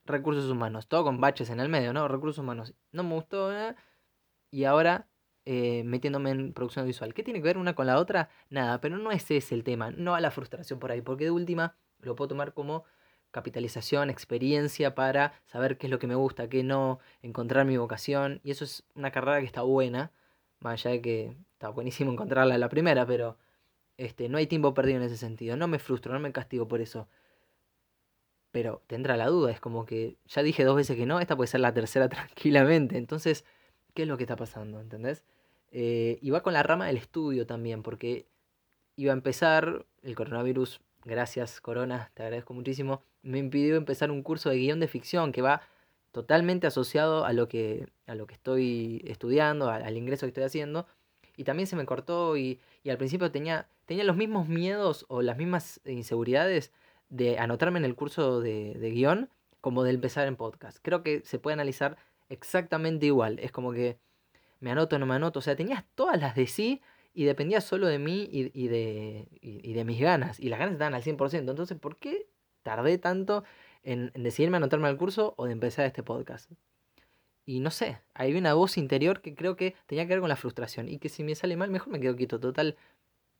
recursos 0.05 0.49
humanos. 0.49 0.87
Todo 0.87 1.03
con 1.03 1.21
baches 1.21 1.49
en 1.49 1.59
el 1.59 1.69
medio, 1.69 1.93
¿no? 1.93 2.07
Recursos 2.07 2.39
humanos. 2.39 2.73
No 2.91 3.03
me 3.03 3.13
gustó, 3.13 3.55
¿eh? 3.55 3.75
Y 4.49 4.63
ahora 4.63 5.07
eh, 5.49 5.83
metiéndome 5.85 6.31
en 6.31 6.51
producción 6.51 6.85
visual. 6.85 7.13
¿Qué 7.13 7.23
tiene 7.23 7.39
que 7.39 7.45
ver 7.45 7.57
una 7.57 7.73
con 7.73 7.87
la 7.87 7.99
otra? 7.99 8.29
Nada, 8.49 8.81
pero 8.81 8.97
no 8.97 9.13
ese 9.13 9.37
es 9.37 9.53
el 9.53 9.63
tema, 9.63 9.91
no 9.91 10.13
a 10.13 10.19
la 10.19 10.29
frustración 10.29 10.77
por 10.77 10.91
ahí, 10.91 10.99
porque 10.99 11.23
de 11.23 11.31
última 11.31 11.77
lo 12.01 12.17
puedo 12.17 12.27
tomar 12.27 12.53
como 12.53 12.83
capitalización, 13.31 14.09
experiencia 14.09 14.93
para 14.93 15.39
saber 15.45 15.77
qué 15.77 15.87
es 15.87 15.91
lo 15.91 15.99
que 15.99 16.07
me 16.07 16.15
gusta, 16.15 16.49
qué 16.49 16.63
no, 16.63 16.99
encontrar 17.21 17.65
mi 17.65 17.77
vocación, 17.77 18.41
y 18.43 18.51
eso 18.51 18.65
es 18.65 18.83
una 18.93 19.11
carrera 19.11 19.39
que 19.39 19.45
está 19.45 19.61
buena, 19.61 20.11
más 20.59 20.85
allá 20.85 20.91
de 20.91 21.01
que 21.01 21.37
está 21.53 21.69
buenísimo 21.69 22.11
encontrarla 22.11 22.55
en 22.55 22.59
la 22.59 22.67
primera, 22.67 23.05
pero 23.05 23.37
este, 23.95 24.27
no 24.27 24.37
hay 24.39 24.47
tiempo 24.47 24.73
perdido 24.73 24.97
en 24.97 25.03
ese 25.03 25.15
sentido, 25.15 25.55
no 25.55 25.69
me 25.69 25.79
frustro, 25.79 26.11
no 26.11 26.19
me 26.19 26.33
castigo 26.33 26.67
por 26.67 26.81
eso. 26.81 27.07
Pero 28.51 28.83
tendrá 28.87 29.15
la 29.15 29.27
duda, 29.27 29.51
es 29.51 29.61
como 29.61 29.85
que 29.85 30.17
ya 30.25 30.43
dije 30.43 30.65
dos 30.65 30.75
veces 30.75 30.97
que 30.97 31.05
no, 31.05 31.21
esta 31.21 31.37
puede 31.37 31.47
ser 31.47 31.61
la 31.61 31.73
tercera 31.73 32.09
tranquilamente, 32.09 32.97
entonces, 32.97 33.45
¿qué 33.93 34.01
es 34.01 34.09
lo 34.09 34.17
que 34.17 34.23
está 34.23 34.35
pasando? 34.35 34.81
¿Entendés? 34.81 35.23
Eh, 35.71 36.19
y 36.21 36.29
va 36.29 36.41
con 36.41 36.53
la 36.53 36.63
rama 36.63 36.87
del 36.87 36.97
estudio 36.97 37.45
también, 37.45 37.83
porque 37.83 38.27
iba 38.95 39.11
a 39.11 39.15
empezar 39.15 39.85
el 40.01 40.15
coronavirus, 40.15 40.81
gracias 41.05 41.61
Corona, 41.61 42.11
te 42.13 42.23
agradezco 42.23 42.53
muchísimo, 42.53 43.03
me 43.21 43.39
impidió 43.39 43.75
empezar 43.75 44.11
un 44.11 44.23
curso 44.23 44.49
de 44.49 44.57
guion 44.57 44.79
de 44.79 44.87
ficción 44.87 45.31
que 45.31 45.41
va 45.41 45.61
totalmente 46.11 46.67
asociado 46.67 47.25
a 47.25 47.33
lo 47.33 47.47
que, 47.47 47.87
a 48.07 48.15
lo 48.15 48.25
que 48.27 48.33
estoy 48.33 49.03
estudiando, 49.05 49.69
al, 49.69 49.97
ingreso 49.97 50.25
que 50.25 50.29
estoy 50.29 50.43
haciendo. 50.45 50.87
Y 51.35 51.43
también 51.43 51.67
se 51.67 51.75
me 51.75 51.85
cortó 51.85 52.37
y, 52.37 52.59
y, 52.83 52.89
al 52.89 52.97
principio 52.97 53.31
tenía, 53.31 53.67
tenía 53.85 54.03
los 54.03 54.17
mismos 54.17 54.47
miedos 54.47 55.05
o 55.09 55.21
las 55.21 55.37
mismas 55.37 55.79
inseguridades 55.85 56.71
de 57.09 57.37
anotarme 57.37 57.77
en 57.77 57.85
el 57.85 57.93
curso 57.93 58.41
de, 58.41 58.73
de 58.73 58.89
guion 58.89 59.29
como 59.61 59.83
de 59.83 59.91
empezar 59.91 60.27
en 60.27 60.35
podcast. 60.35 60.79
Creo 60.81 61.03
que 61.03 61.21
se 61.23 61.37
puede 61.37 61.53
analizar 61.53 61.97
exactamente 62.29 63.05
igual. 63.05 63.37
Es 63.39 63.51
como 63.51 63.71
que 63.71 63.99
me 64.59 64.71
anoto, 64.71 64.99
no 64.99 65.05
me 65.05 65.15
anoto. 65.15 65.39
O 65.39 65.41
sea, 65.41 65.55
tenías 65.55 65.83
todas 65.95 66.19
las 66.19 66.35
de 66.35 66.47
sí 66.47 66.81
y 67.13 67.25
dependía 67.25 67.61
solo 67.61 67.87
de 67.87 67.99
mí 67.99 68.29
y, 68.31 68.67
de, 68.67 69.27
y, 69.41 69.73
de 69.73 69.85
mis 69.85 69.99
ganas. 69.99 70.39
Y 70.39 70.49
las 70.49 70.59
ganas 70.59 70.73
estaban 70.73 70.93
al 70.93 71.03
100%. 71.03 71.51
Entonces, 71.51 71.77
¿por 71.77 71.97
qué 71.97 72.27
tardé 72.63 72.97
tanto 72.97 73.43
en, 73.83 74.11
decidirme 74.15 74.57
a 74.57 74.59
anotarme 74.59 74.87
al 74.87 74.97
curso 74.97 75.33
o 75.37 75.45
de 75.45 75.53
empezar 75.53 75.85
este 75.85 76.03
podcast? 76.03 76.51
Y 77.45 77.59
no 77.59 77.71
sé, 77.71 78.01
hay 78.13 78.35
una 78.35 78.53
voz 78.53 78.77
interior 78.77 79.21
que 79.21 79.33
creo 79.33 79.55
que 79.55 79.75
tenía 79.85 80.05
que 80.05 80.13
ver 80.13 80.19
con 80.19 80.29
la 80.29 80.35
frustración. 80.35 80.89
Y 80.89 80.99
que 80.99 81.09
si 81.09 81.23
me 81.23 81.33
sale 81.33 81.55
mal, 81.55 81.69
mejor 81.71 81.93
me 81.93 81.99
quedo 81.99 82.15
quieto, 82.15 82.39
total. 82.39 82.75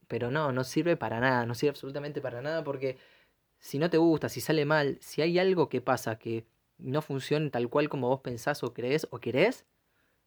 Pero 0.07 0.31
no, 0.31 0.51
no 0.51 0.63
sirve 0.63 0.95
para 0.95 1.19
nada, 1.19 1.45
no 1.45 1.53
sirve 1.53 1.71
absolutamente 1.71 2.21
para 2.21 2.41
nada 2.41 2.63
porque 2.63 2.97
si 3.59 3.79
no 3.79 3.89
te 3.89 3.97
gusta, 3.97 4.29
si 4.29 4.41
sale 4.41 4.65
mal, 4.65 4.97
si 5.01 5.21
hay 5.21 5.39
algo 5.39 5.69
que 5.69 5.81
pasa 5.81 6.17
que 6.17 6.45
no 6.77 7.01
funciona 7.01 7.49
tal 7.49 7.69
cual 7.69 7.89
como 7.89 8.07
vos 8.07 8.21
pensás 8.21 8.63
o 8.63 8.73
crees 8.73 9.07
o 9.11 9.19
querés, 9.19 9.65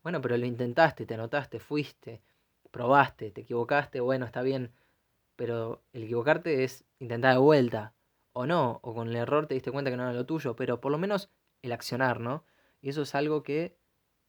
bueno, 0.02 0.21
pero 0.21 0.37
lo 0.37 0.47
intentaste, 0.47 1.07
te 1.07 1.14
anotaste, 1.14 1.61
fuiste, 1.61 2.23
probaste, 2.71 3.30
te 3.30 3.42
equivocaste, 3.42 4.00
bueno, 4.00 4.26
está 4.26 4.42
bien. 4.42 4.73
pero 5.37 5.83
el 5.92 6.04
equivocarte 6.04 6.64
es 6.64 6.85
intentar 6.99 7.35
de 7.35 7.40
vuelta, 7.40 7.95
o 8.33 8.47
no, 8.47 8.80
o 8.83 8.95
con 8.95 9.09
el 9.09 9.16
error 9.16 9.47
te 9.47 9.54
diste 9.54 9.73
cuenta 9.73 9.90
que 9.90 9.97
no 9.97 10.04
era 10.04 10.12
lo 10.12 10.26
tuyo, 10.26 10.57
pero 10.57 10.80
por 10.80 10.92
lo 10.92 10.99
menos 10.99 11.30
el 11.62 11.73
accionar, 11.73 12.21
¿no? 12.21 12.45
Y 12.80 12.90
eso 12.90 13.02
es 13.02 13.14
algo 13.14 13.42
que 13.42 13.76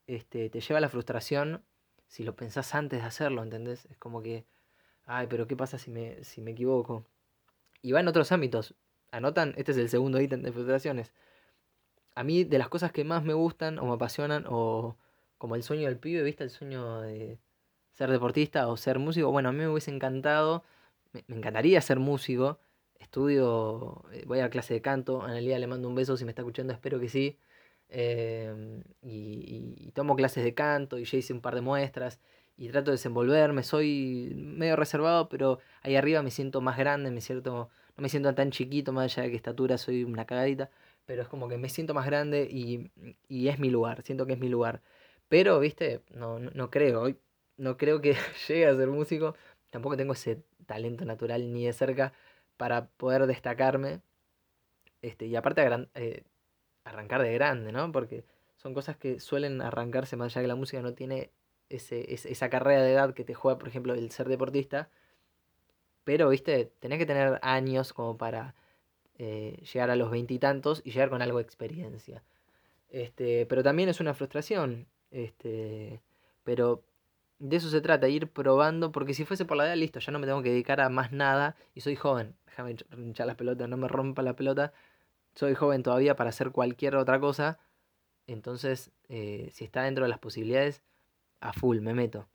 este, 0.08 0.50
te 0.50 0.62
lleva 0.62 0.80
a 0.80 0.82
la 0.82 0.90
frustración 0.90 1.64
si 2.08 2.24
lo 2.24 2.36
pensás 2.36 2.76
antes 2.76 3.02
de 3.02 3.08
hacerlo, 3.08 3.44
¿entendés? 3.44 3.86
Es 3.86 3.98
como 3.98 4.22
que, 4.22 4.46
ay, 5.06 5.28
pero 5.30 5.48
¿qué 5.48 5.56
pasa 5.56 5.78
si 5.78 5.92
me, 5.92 6.24
si 6.24 6.42
me 6.42 6.52
equivoco? 6.52 7.06
Y 7.82 7.92
va 7.94 8.00
en 8.02 8.08
otros 8.08 8.32
ámbitos. 8.32 8.76
Anotan, 9.12 9.54
este 9.58 9.72
es 9.74 9.78
el 9.78 9.90
segundo 9.90 10.20
ítem 10.22 10.42
de 10.42 10.52
frustraciones. 10.52 11.14
A 12.16 12.24
mí, 12.24 12.44
de 12.44 12.58
las 12.58 12.70
cosas 12.70 12.92
que 12.92 13.04
más 13.04 13.24
me 13.24 13.34
gustan 13.34 13.80
o 13.80 13.86
me 13.86 13.94
apasionan, 13.94 14.46
o 14.48 14.98
como 15.42 15.56
el 15.56 15.64
sueño 15.64 15.88
del 15.88 15.98
pibe, 15.98 16.22
¿viste? 16.22 16.44
El 16.44 16.52
sueño 16.52 17.02
de 17.02 17.40
ser 17.94 18.12
deportista 18.12 18.68
o 18.68 18.78
ser 18.78 19.00
músico. 19.00 19.32
Bueno, 19.32 19.50
a 19.50 19.52
mí 19.52 19.58
me 19.58 19.70
hubiese 19.70 19.90
encantado, 19.92 20.64
me, 21.14 21.24
encantaría 21.36 21.82
ser 21.82 22.00
músico. 22.00 22.60
Estudio, 23.00 24.04
eh, 24.14 24.24
voy 24.28 24.40
a 24.42 24.52
clase 24.52 24.76
de 24.76 24.82
canto. 24.84 25.24
Analia 25.24 25.58
le 25.58 25.66
mando 25.66 25.88
un 25.88 25.96
beso 25.96 26.16
si 26.16 26.26
me 26.26 26.32
está 26.32 26.44
escuchando, 26.44 26.74
espero 26.74 27.00
que 27.00 27.10
sí. 27.10 27.40
Em, 27.90 28.84
y, 29.02 29.92
tomo 29.94 30.16
clases 30.16 30.44
de 30.44 30.54
canto 30.54 31.00
y 31.00 31.06
ya 31.06 31.18
hice 31.18 31.34
un 31.34 31.42
par 31.42 31.56
de 31.56 31.62
muestras 31.62 32.20
y 32.56 32.70
trato 32.70 32.92
de 32.92 32.96
desenvolverme. 32.98 33.64
Soy 33.64 34.34
medio 34.36 34.76
reservado, 34.76 35.28
pero 35.28 35.60
ahí 35.82 35.96
arriba 35.96 36.22
me 36.22 36.32
siento 36.32 36.62
más 36.62 36.78
grande, 36.78 37.10
me 37.12 37.22
siento, 37.22 37.70
no 37.98 38.02
me 38.02 38.10
siento 38.10 38.34
tan 38.36 38.52
chiquito, 38.52 38.94
más 38.94 39.06
allá 39.06 39.24
de 39.24 39.32
que 39.32 39.38
estatura 39.38 39.78
soy 39.80 40.04
una 40.04 40.26
cagadita, 40.26 40.70
pero 41.06 41.24
es 41.24 41.28
como 41.28 41.50
que 41.50 41.58
me 41.58 41.70
siento 41.70 41.94
más 41.96 42.06
grande 42.06 42.48
y, 42.52 42.92
y 43.28 43.48
es 43.50 43.60
mi 43.60 43.70
lugar, 43.72 44.04
siento 44.04 44.26
que 44.28 44.34
es 44.34 44.40
mi 44.40 44.50
lugar. 44.50 44.82
Pero, 45.32 45.62
viste, 45.62 46.02
no, 46.14 46.40
no, 46.40 46.52
no 46.54 46.70
creo, 46.70 47.08
no 47.56 47.78
creo 47.78 48.02
que 48.02 48.16
llegue 48.50 48.68
a 48.68 48.76
ser 48.76 48.90
músico, 48.90 49.34
tampoco 49.70 49.96
tengo 49.96 50.12
ese 50.12 50.44
talento 50.66 51.06
natural 51.06 51.54
ni 51.54 51.66
de 51.66 51.72
cerca 51.72 52.12
para 52.58 52.88
poder 52.88 53.28
destacarme. 53.28 54.02
Este, 55.02 55.28
y 55.28 55.38
aparte 55.38 55.62
eh, 55.96 56.24
arrancar 56.84 57.24
de 57.24 57.34
grande, 57.34 57.72
¿no? 57.72 57.90
Porque 57.94 58.26
son 58.58 58.74
cosas 58.74 58.98
que 58.98 59.22
suelen 59.22 59.62
arrancarse 59.62 60.18
más 60.18 60.36
allá 60.36 60.42
que 60.44 60.48
la 60.50 60.56
música 60.56 60.82
no 60.82 60.96
tiene 60.96 61.32
ese, 61.70 62.14
esa 62.14 62.50
carrera 62.50 62.84
de 62.84 62.92
edad 62.92 63.14
que 63.14 63.24
te 63.24 63.34
juega, 63.34 63.58
por 63.58 63.70
ejemplo, 63.70 63.94
el 63.94 64.12
ser 64.12 64.28
deportista. 64.28 64.90
Pero, 66.04 66.28
viste, 66.28 66.74
tenés 66.82 67.00
que 67.00 67.06
tener 67.06 67.40
años 67.42 67.94
como 67.94 68.18
para 68.18 68.54
eh, 69.18 69.64
llegar 69.72 69.92
a 69.92 69.96
los 69.96 70.12
veintitantos 70.12 70.82
y, 70.84 70.92
llegar 70.92 71.10
con 71.10 71.22
algo 71.22 71.38
de 71.38 71.44
experiencia. 71.46 72.22
Este, 72.90 73.46
pero 73.46 73.64
también 73.64 73.88
es 73.88 74.02
una 74.02 74.14
frustración. 74.14 74.88
Este, 75.12 76.02
pero 76.44 76.84
de 77.40 77.58
eso 77.58 77.70
se 77.70 77.82
trata, 77.82 78.08
ir 78.08 78.28
probando, 78.30 78.92
porque 78.92 79.14
si 79.14 79.26
fuese 79.26 79.46
por 79.46 79.58
la 79.58 79.66
edad, 79.66 79.76
listo, 79.76 80.00
ya 80.00 80.12
no 80.12 80.20
me 80.20 80.28
tengo 80.28 80.44
que 80.44 80.50
dedicar 80.50 80.80
a 80.80 80.90
más 80.90 81.12
nada 81.12 81.56
y 81.74 81.82
soy 81.82 81.96
joven. 81.96 82.36
Déjame 82.46 82.76
hinchar 82.98 83.28
las 83.28 83.36
pelotas, 83.36 83.68
no 83.70 83.78
me 83.78 83.88
rompa 83.88 84.22
la 84.22 84.36
pelota. 84.36 84.74
Soy 85.36 85.56
joven 85.56 85.84
todavía 85.84 86.16
para 86.16 86.30
hacer 86.30 86.52
cualquier 86.52 86.96
otra 86.96 87.20
cosa. 87.20 87.60
Entonces, 88.28 88.92
eh, 89.10 89.50
si 89.54 89.66
está 89.66 89.84
dentro 89.84 90.06
de 90.06 90.10
las 90.10 90.20
posibilidades, 90.20 90.84
a 91.40 91.54
full, 91.54 91.80
me 91.80 91.94
meto. 91.94 92.28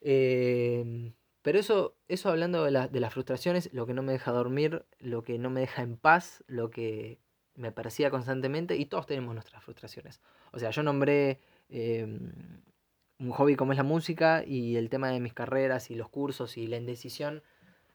Em, 0.00 1.14
pero 1.42 1.58
eso, 1.58 1.96
eso 2.08 2.30
hablando 2.30 2.64
de, 2.64 2.88
de, 2.88 3.00
las 3.00 3.12
frustraciones, 3.12 3.72
lo 3.72 3.86
que 3.86 3.94
no 3.94 4.02
me 4.02 4.12
deja 4.12 4.32
dormir, 4.32 4.84
lo 4.98 5.22
que 5.22 5.38
no 5.38 5.50
me 5.50 5.60
deja 5.60 5.82
en 5.82 5.96
paz, 5.96 6.42
lo 6.46 6.70
que 6.70 7.18
me 7.54 7.72
persigue 7.72 8.10
constantemente, 8.10 8.76
y 8.76 8.86
todos 8.86 9.06
tenemos 9.06 9.34
nuestras 9.34 9.62
frustraciones. 9.62 10.20
O 10.52 10.58
sea, 10.58 10.70
yo 10.70 10.82
nombré 10.82 11.40
em, 11.68 12.32
un 13.18 13.30
hobby 13.30 13.56
como 13.56 13.72
es 13.72 13.78
la 13.78 13.84
música 13.84 14.44
y 14.46 14.76
el 14.76 14.90
tema 14.90 15.10
de 15.10 15.20
mis 15.20 15.34
carreras 15.34 15.90
y 15.90 15.94
los 15.94 16.08
cursos 16.08 16.56
y 16.56 16.66
la 16.66 16.76
indecisión. 16.76 17.42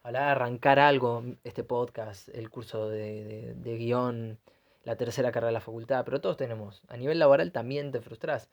De 0.03 0.17
arrancar 0.17 0.79
algo, 0.79 1.23
este 1.43 1.63
podcast, 1.63 2.29
el 2.29 2.49
curso 2.49 2.89
de, 2.89 3.53
de, 3.55 3.77
guion, 3.77 4.39
la 4.83 4.95
tercera 4.95 5.31
carrera 5.31 5.47
de 5.47 5.53
la 5.53 5.61
facultad, 5.61 6.03
pero 6.03 6.19
todos 6.19 6.35
tenemos. 6.35 6.81
A 6.87 6.97
nivel 6.97 7.19
laboral 7.19 7.51
también 7.51 7.91
te 7.91 8.01
frustras. 8.01 8.49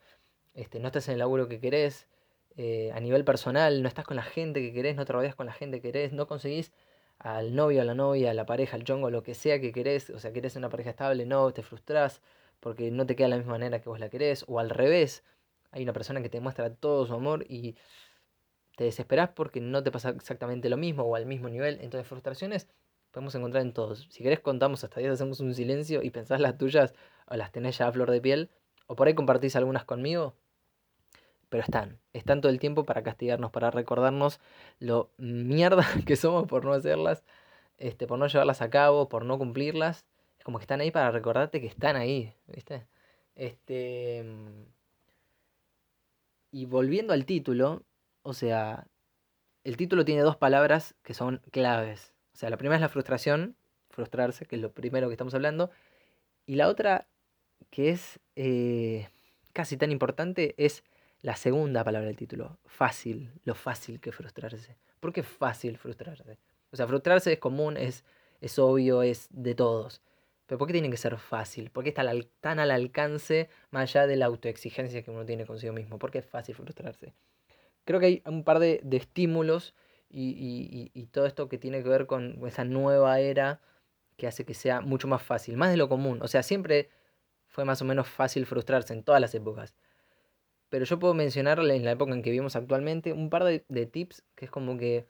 Este, 0.53 0.79
no 0.79 0.87
estás 0.87 1.07
en 1.07 1.13
el 1.13 1.19
laburo 1.19 1.47
que 1.47 1.59
querés. 1.59 2.07
Eh, 2.57 2.91
a 2.93 2.99
nivel 2.99 3.23
personal, 3.23 3.83
no 3.83 3.87
estás 3.87 4.05
con 4.05 4.17
la 4.17 4.23
gente 4.23 4.61
que 4.61 4.73
querés, 4.73 4.95
no 4.95 5.05
te 5.05 5.13
rodeas 5.13 5.35
con 5.35 5.45
la 5.45 5.53
gente 5.53 5.79
que 5.79 5.91
querés, 5.91 6.11
no 6.11 6.27
conseguís 6.27 6.73
al 7.19 7.55
novio, 7.55 7.81
a 7.81 7.85
la 7.85 7.93
novia, 7.93 8.31
a 8.31 8.33
la 8.33 8.47
pareja, 8.47 8.75
al 8.75 8.83
chongo, 8.83 9.11
lo 9.11 9.21
que 9.21 9.35
sea 9.35 9.61
que 9.61 9.71
querés, 9.71 10.09
o 10.09 10.19
sea, 10.19 10.33
querés 10.33 10.55
una 10.55 10.69
pareja 10.69 10.89
estable, 10.89 11.25
no, 11.27 11.51
te 11.53 11.61
frustras 11.61 12.21
porque 12.59 12.91
no 12.91 13.05
te 13.05 13.15
queda 13.15 13.27
de 13.27 13.31
la 13.31 13.37
misma 13.37 13.53
manera 13.53 13.81
que 13.81 13.89
vos 13.89 13.99
la 13.99 14.09
querés, 14.09 14.45
o 14.47 14.59
al 14.59 14.69
revés, 14.69 15.23
hay 15.71 15.83
una 15.83 15.93
persona 15.93 16.21
que 16.21 16.29
te 16.29 16.39
muestra 16.39 16.73
todo 16.73 17.05
su 17.05 17.13
amor 17.13 17.45
y 17.49 17.75
te 18.75 18.83
desesperás 18.83 19.29
porque 19.29 19.59
no 19.59 19.83
te 19.83 19.91
pasa 19.91 20.09
exactamente 20.09 20.69
lo 20.69 20.77
mismo 20.77 21.03
o 21.03 21.15
al 21.15 21.25
mismo 21.25 21.49
nivel. 21.49 21.79
Entonces, 21.81 22.07
frustraciones 22.07 22.67
podemos 23.11 23.33
encontrar 23.35 23.63
en 23.63 23.73
todos. 23.73 24.07
Si 24.11 24.21
querés, 24.23 24.39
contamos 24.39 24.83
hasta 24.83 24.99
10, 24.99 25.13
hacemos 25.13 25.39
un 25.39 25.53
silencio 25.55 26.03
y 26.03 26.11
pensás 26.11 26.39
las 26.39 26.57
tuyas 26.57 26.93
o 27.27 27.35
las 27.35 27.51
tenés 27.51 27.77
ya 27.77 27.87
a 27.87 27.91
flor 27.91 28.11
de 28.11 28.21
piel, 28.21 28.51
o 28.85 28.95
por 28.95 29.07
ahí 29.07 29.15
compartís 29.15 29.55
algunas 29.55 29.85
conmigo. 29.85 30.35
Pero 31.49 31.63
están, 31.63 31.99
están 32.13 32.41
todo 32.41 32.51
el 32.51 32.59
tiempo 32.59 32.83
para 32.85 33.03
castigarnos, 33.03 33.51
para 33.51 33.71
recordarnos 33.71 34.39
lo 34.79 35.09
mierda 35.17 35.85
que 36.05 36.15
somos 36.15 36.47
por 36.47 36.65
no 36.65 36.73
hacerlas, 36.73 37.23
este, 37.77 38.05
por 38.05 38.19
no 38.19 38.27
llevarlas 38.27 38.61
a 38.61 38.69
cabo, 38.69 39.09
por 39.09 39.25
no 39.25 39.37
cumplirlas. 39.37 40.05
Como 40.47 40.59
que 40.59 40.63
están 40.63 40.79
ahí 40.79 40.91
para 40.91 41.11
recordarte 41.11 41.59
que 41.59 41.67
están 41.67 41.97
ahí, 41.97 42.33
¿viste? 42.47 42.87
Este. 43.35 44.23
Y 46.51 46.63
volviendo 46.63 47.11
al 47.11 47.25
título, 47.25 47.83
o 48.21 48.31
sea, 48.31 48.87
el 49.65 49.75
título 49.75 50.05
tiene 50.05 50.21
dos 50.21 50.37
palabras 50.37 50.95
que 51.03 51.13
son 51.13 51.41
claves. 51.51 52.13
O 52.33 52.37
sea, 52.37 52.49
la 52.49 52.55
primera 52.55 52.77
es 52.77 52.81
la 52.81 52.87
frustración, 52.87 53.57
frustrarse, 53.89 54.45
que 54.45 54.55
es 54.55 54.61
lo 54.61 54.71
primero 54.71 55.09
que 55.09 55.15
estamos 55.15 55.33
hablando. 55.33 55.69
Y 56.45 56.55
la 56.55 56.69
otra, 56.69 57.09
que 57.69 57.89
es 57.89 58.21
eh, 58.37 59.09
casi 59.51 59.75
tan 59.75 59.91
importante, 59.91 60.55
es 60.57 60.85
la 61.23 61.35
segunda 61.35 61.83
palabra 61.83 62.07
del 62.07 62.15
título, 62.15 62.57
fácil, 62.65 63.33
lo 63.43 63.53
fácil 63.53 63.99
que 63.99 64.13
frustrarse. 64.13 64.77
¿Por 65.01 65.11
qué 65.11 65.23
fácil 65.23 65.77
frustrarse? 65.77 66.37
O 66.71 66.77
sea, 66.77 66.87
frustrarse 66.87 67.33
es 67.33 67.39
común, 67.39 67.75
es, 67.75 68.05
es 68.39 68.57
obvio, 68.57 69.01
es 69.03 69.27
de 69.29 69.53
todos. 69.53 70.01
Pero 70.47 70.57
¿por 70.57 70.67
qué 70.67 70.73
tiene 70.73 70.89
que 70.89 70.97
ser 70.97 71.17
fácil? 71.17 71.69
¿Por 71.69 71.83
qué 71.83 71.89
está 71.89 72.03
tan 72.39 72.59
al 72.59 72.71
alcance 72.71 73.49
más 73.69 73.83
allá 73.83 74.07
de 74.07 74.15
la 74.15 74.25
autoexigencia 74.25 75.03
que 75.03 75.11
uno 75.11 75.25
tiene 75.25 75.45
consigo 75.45 75.73
mismo? 75.73 75.99
¿Por 75.99 76.09
qué 76.09 76.19
es 76.19 76.25
fácil 76.25 76.55
frustrarse? 76.55 77.13
Creo 77.85 77.99
que 77.99 78.05
hay 78.07 78.23
un 78.25 78.43
par 78.43 78.59
de, 78.59 78.81
estímulos 78.91 79.75
y, 80.09 81.07
todo 81.11 81.25
esto 81.25 81.49
que 81.49 81.57
tiene 81.57 81.83
que 81.83 81.89
ver 81.89 82.07
con 82.07 82.45
esa 82.47 82.63
nueva 82.63 83.19
era 83.19 83.61
que 84.15 84.27
hace 84.27 84.45
que 84.45 84.53
sea 84.53 84.81
mucho 84.81 85.07
más 85.07 85.21
fácil, 85.21 85.57
más 85.57 85.69
de 85.69 85.77
lo 85.77 85.89
común. 85.89 86.21
O 86.21 86.27
sea, 86.27 86.43
siempre 86.43 86.89
fue 87.47 87.65
más 87.65 87.81
o 87.81 87.85
menos 87.85 88.07
fácil 88.07 88.45
frustrarse 88.45 88.93
en 88.93 89.03
todas 89.03 89.21
las 89.21 89.35
épocas. 89.35 89.75
Pero 90.69 90.85
yo 90.85 90.99
puedo 90.99 91.13
mencionarle 91.13 91.75
en 91.75 91.85
la 91.85 91.91
época 91.91 92.13
en 92.13 92.21
que 92.21 92.31
vivimos 92.31 92.55
actualmente 92.55 93.13
un 93.13 93.29
par 93.29 93.43
de, 93.43 93.65
de 93.67 93.85
tips 93.85 94.23
que 94.35 94.45
es 94.45 94.51
como 94.51 94.77
que... 94.77 95.07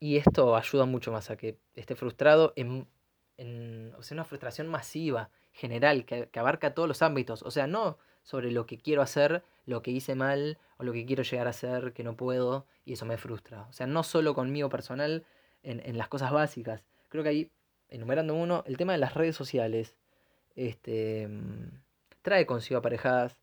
Y 0.00 0.16
esto 0.16 0.56
ayuda 0.56 0.84
mucho 0.84 1.10
más 1.12 1.30
a 1.30 1.36
que 1.36 1.58
esté 1.74 1.96
frustrado 1.96 2.52
en 2.56 2.86
en 3.38 3.94
o 3.96 4.02
sea, 4.02 4.16
una 4.16 4.24
frustración 4.24 4.68
masiva, 4.68 5.30
general, 5.52 6.04
que, 6.04 6.28
abarca 6.34 6.74
todos 6.74 6.88
los 6.88 7.02
ámbitos. 7.02 7.42
O 7.42 7.50
sea, 7.50 7.66
no 7.66 7.98
sobre 8.22 8.50
lo 8.50 8.66
que 8.66 8.76
quiero 8.76 9.00
hacer, 9.00 9.42
lo 9.64 9.82
que 9.82 9.90
hice 9.90 10.14
mal 10.14 10.58
o 10.76 10.84
lo 10.84 10.92
que 10.92 11.06
quiero 11.06 11.22
llegar 11.22 11.46
a 11.46 11.50
hacer 11.50 11.92
que 11.94 12.04
no 12.04 12.16
puedo 12.16 12.66
y 12.84 12.92
eso 12.92 13.06
me 13.06 13.16
frustra. 13.16 13.62
O 13.70 13.72
sea, 13.72 13.86
no 13.86 14.02
solo 14.02 14.34
conmigo 14.34 14.68
personal 14.68 15.24
en, 15.62 15.80
en 15.86 15.96
las 15.96 16.08
cosas 16.08 16.32
básicas. 16.32 16.82
Creo 17.08 17.22
que 17.22 17.30
ahí, 17.30 17.50
enumerando 17.88 18.34
uno, 18.34 18.64
el 18.66 18.76
tema 18.76 18.92
de 18.92 18.98
las 18.98 19.14
redes 19.14 19.36
sociales 19.36 19.94
este, 20.56 21.28
trae 22.22 22.44
consigo 22.44 22.78
aparejadas 22.78 23.38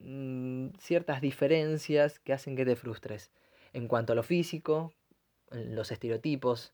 mm, 0.00 0.70
ciertas 0.78 1.20
diferencias 1.20 2.18
que 2.18 2.32
hacen 2.32 2.56
que 2.56 2.64
te 2.64 2.76
frustres. 2.76 3.30
En 3.72 3.86
cuanto 3.86 4.14
a 4.14 4.16
lo 4.16 4.22
físico, 4.24 4.92
los 5.50 5.92
estereotipos, 5.92 6.72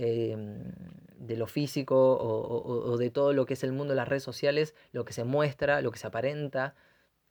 Em, 0.00 0.72
de 1.18 1.36
lo 1.36 1.46
físico 1.46 2.16
o, 2.20 2.96
de 2.96 3.10
todo 3.10 3.32
lo 3.32 3.46
que 3.46 3.54
es 3.54 3.64
el 3.64 3.72
mundo 3.72 3.92
de 3.92 3.96
las 3.96 4.08
redes 4.08 4.22
sociales, 4.22 4.74
lo 4.92 5.04
que 5.04 5.12
se 5.12 5.24
muestra, 5.24 5.82
lo 5.82 5.90
que 5.90 5.98
se 5.98 6.06
aparenta. 6.06 6.74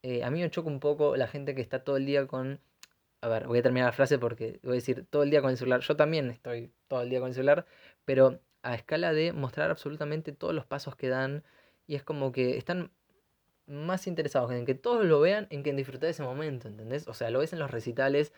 Eh, 0.02 0.22
a 0.24 0.30
mí 0.30 0.40
me 0.40 0.50
choca 0.50 0.68
un 0.68 0.80
poco 0.80 1.16
la 1.16 1.26
gente 1.28 1.54
que 1.54 1.62
está 1.62 1.84
todo 1.84 1.96
el 1.96 2.06
día 2.06 2.26
con... 2.26 2.60
A 3.20 3.28
ver, 3.28 3.48
voy 3.48 3.58
a 3.58 3.62
terminar 3.62 3.88
la 3.88 3.92
frase 3.92 4.18
porque 4.18 4.60
voy 4.62 4.72
a 4.72 4.74
decir 4.74 5.06
todo 5.10 5.24
el 5.24 5.30
día 5.30 5.42
con 5.42 5.50
el 5.50 5.56
celular. 5.56 5.80
Yo 5.80 5.96
también 5.96 6.30
estoy 6.30 6.72
todo 6.86 7.02
el 7.02 7.10
día 7.10 7.18
con 7.20 7.28
el 7.28 7.34
celular, 7.34 7.66
pero 8.04 8.40
a 8.62 8.74
escala 8.74 9.12
de 9.12 9.32
mostrar 9.32 9.70
absolutamente 9.70 10.32
todos 10.32 10.54
los 10.54 10.66
pasos 10.66 10.94
que 10.96 11.08
dan 11.08 11.44
y 11.86 11.96
es 11.96 12.04
como 12.04 12.32
que 12.32 12.58
están 12.58 12.92
más 13.66 14.06
interesados 14.06 14.52
en 14.52 14.64
que 14.64 14.74
todos 14.74 15.04
lo 15.04 15.20
vean, 15.20 15.46
en 15.50 15.62
que 15.62 15.72
disfrutar 15.72 16.02
de 16.06 16.10
ese 16.10 16.22
momento, 16.22 16.68
¿entendés? 16.68 17.06
O 17.08 17.14
sea, 17.14 17.30
lo 17.30 17.40
ves 17.40 17.52
en 17.52 17.58
los 17.58 17.70
recitales, 17.70 18.32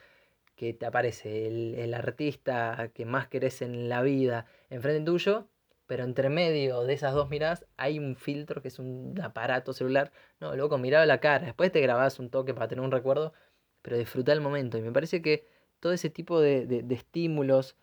que 0.61 0.75
te 0.75 0.85
aparece 0.85 1.47
el, 1.47 1.95
artista 1.95 2.91
que 2.93 3.07
más 3.07 3.29
querés 3.29 3.63
en 3.63 3.89
la 3.89 4.03
vida 4.03 4.45
enfrente 4.69 5.07
tuyo, 5.07 5.49
pero 5.87 6.05
entre 6.05 6.29
medio 6.29 6.83
de 6.83 6.93
esas 6.93 7.15
dos 7.15 7.31
miradas 7.31 7.65
hay 7.79 7.99
un 7.99 8.15
filtro 8.15 8.61
que 8.61 8.69
es 8.69 8.79
un 8.79 9.19
aparato 9.23 9.73
celular. 9.73 10.13
No, 10.39 10.55
loco, 10.55 10.77
miraba 10.77 11.07
la 11.07 11.19
cara. 11.19 11.47
Después 11.47 11.73
te 11.73 11.81
grabás 11.81 12.19
un 12.19 12.29
toque 12.29 12.53
para 12.53 12.69
tener 12.69 12.85
un 12.85 12.91
recuerdo, 12.91 13.33
pero 13.81 13.97
disfruta 13.97 14.35
el 14.35 14.43
momento. 14.43 14.77
Y 14.77 14.83
me 14.83 14.93
parece 14.93 15.23
que 15.23 15.47
todo 15.81 15.95
ese 15.95 16.11
tipo 16.11 16.43
de, 16.43 16.85
estímulos 16.91 17.75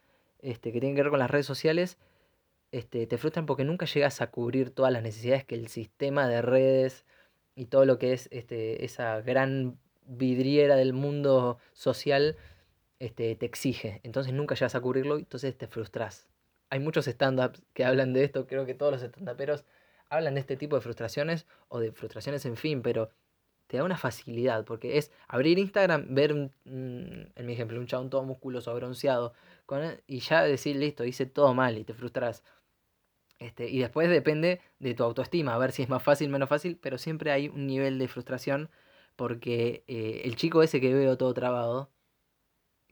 este, 0.44 0.72
que 0.72 0.80
tienen 0.80 0.96
que 0.96 1.02
ver 1.02 1.10
con 1.10 1.18
las 1.18 1.32
redes 1.32 1.48
sociales 1.48 1.98
este, 2.72 3.08
te 3.08 3.18
frustran 3.18 3.48
porque 3.48 3.64
nunca 3.64 3.88
llegas 3.88 4.22
a 4.22 4.30
cubrir 4.30 4.70
todas 4.70 4.94
las 4.94 5.02
necesidades 5.02 5.46
que 5.46 5.56
el 5.56 5.70
sistema 5.70 6.28
de 6.28 6.44
redes 6.44 7.06
y 7.56 7.66
todo 7.66 7.86
lo 7.86 7.98
que 7.98 8.14
es 8.14 8.30
este, 8.32 8.86
esa 8.86 9.20
gran 9.22 9.80
vidriera 10.06 10.76
del 10.76 10.94
mundo 10.94 11.58
social 11.74 12.38
este, 13.00 13.36
te 13.36 13.46
exige. 13.46 14.02
Entonces 14.04 14.34
nunca 14.34 14.56
llegas 14.56 14.76
a 14.76 14.82
cubrirlo 14.82 15.18
y 15.18 15.22
entonces 15.22 15.58
te 15.58 15.68
frustras. 15.68 16.28
Hay 16.70 16.80
muchos 16.80 17.08
stand-ups 17.08 17.62
que 17.74 17.86
hablan 17.86 18.14
de 18.14 18.24
esto, 18.24 18.48
creo 18.48 18.66
que 18.66 18.74
todos 18.74 18.92
los 18.92 19.02
stand-uperos 19.02 19.66
hablan 20.10 20.36
de 20.36 20.42
este 20.42 20.58
tipo 20.58 20.76
de 20.76 20.82
frustraciones 20.82 21.46
o 21.70 21.80
de 21.80 21.92
frustraciones 21.92 22.46
en 22.46 22.58
fin, 22.58 22.82
pero 22.82 23.10
te 23.68 23.78
da 23.78 23.84
una 23.84 23.98
facilidad, 23.98 24.64
porque 24.66 24.98
es 24.98 25.12
abrir 25.28 25.60
Instagram, 25.60 26.16
ver, 26.16 26.32
en 26.66 27.32
mi 27.36 27.54
ejemplo, 27.54 27.80
un 27.80 27.86
chabón 27.86 28.10
todo 28.10 28.24
musculoso, 28.24 28.74
bronceado, 28.74 29.34
con, 29.66 29.82
y 30.08 30.20
ya 30.20 30.44
decir, 30.44 30.78
listo, 30.78 31.04
hice 31.04 31.26
todo 31.26 31.54
mal 31.54 31.78
y 31.78 31.84
te 31.84 31.94
frustras. 31.94 32.44
Este, 33.40 33.70
y 33.70 33.80
después 33.80 34.10
depende 34.10 34.62
de 34.80 34.94
tu 34.96 35.04
autoestima, 35.04 35.54
a 35.54 35.58
ver 35.58 35.72
si 35.72 35.84
es 35.84 35.90
más 35.90 36.02
fácil 36.02 36.30
menos 36.30 36.50
fácil, 36.50 36.78
pero 36.82 36.98
siempre 36.98 37.32
hay 37.32 37.50
un 37.50 37.68
nivel 37.68 38.00
de 38.00 38.08
frustración 38.08 38.70
porque 39.16 39.84
eh, 39.88 40.22
el 40.26 40.36
chico 40.36 40.64
ese 40.64 40.82
que 40.82 40.94
veo 40.94 41.18
todo 41.18 41.34
trabado, 41.34 41.90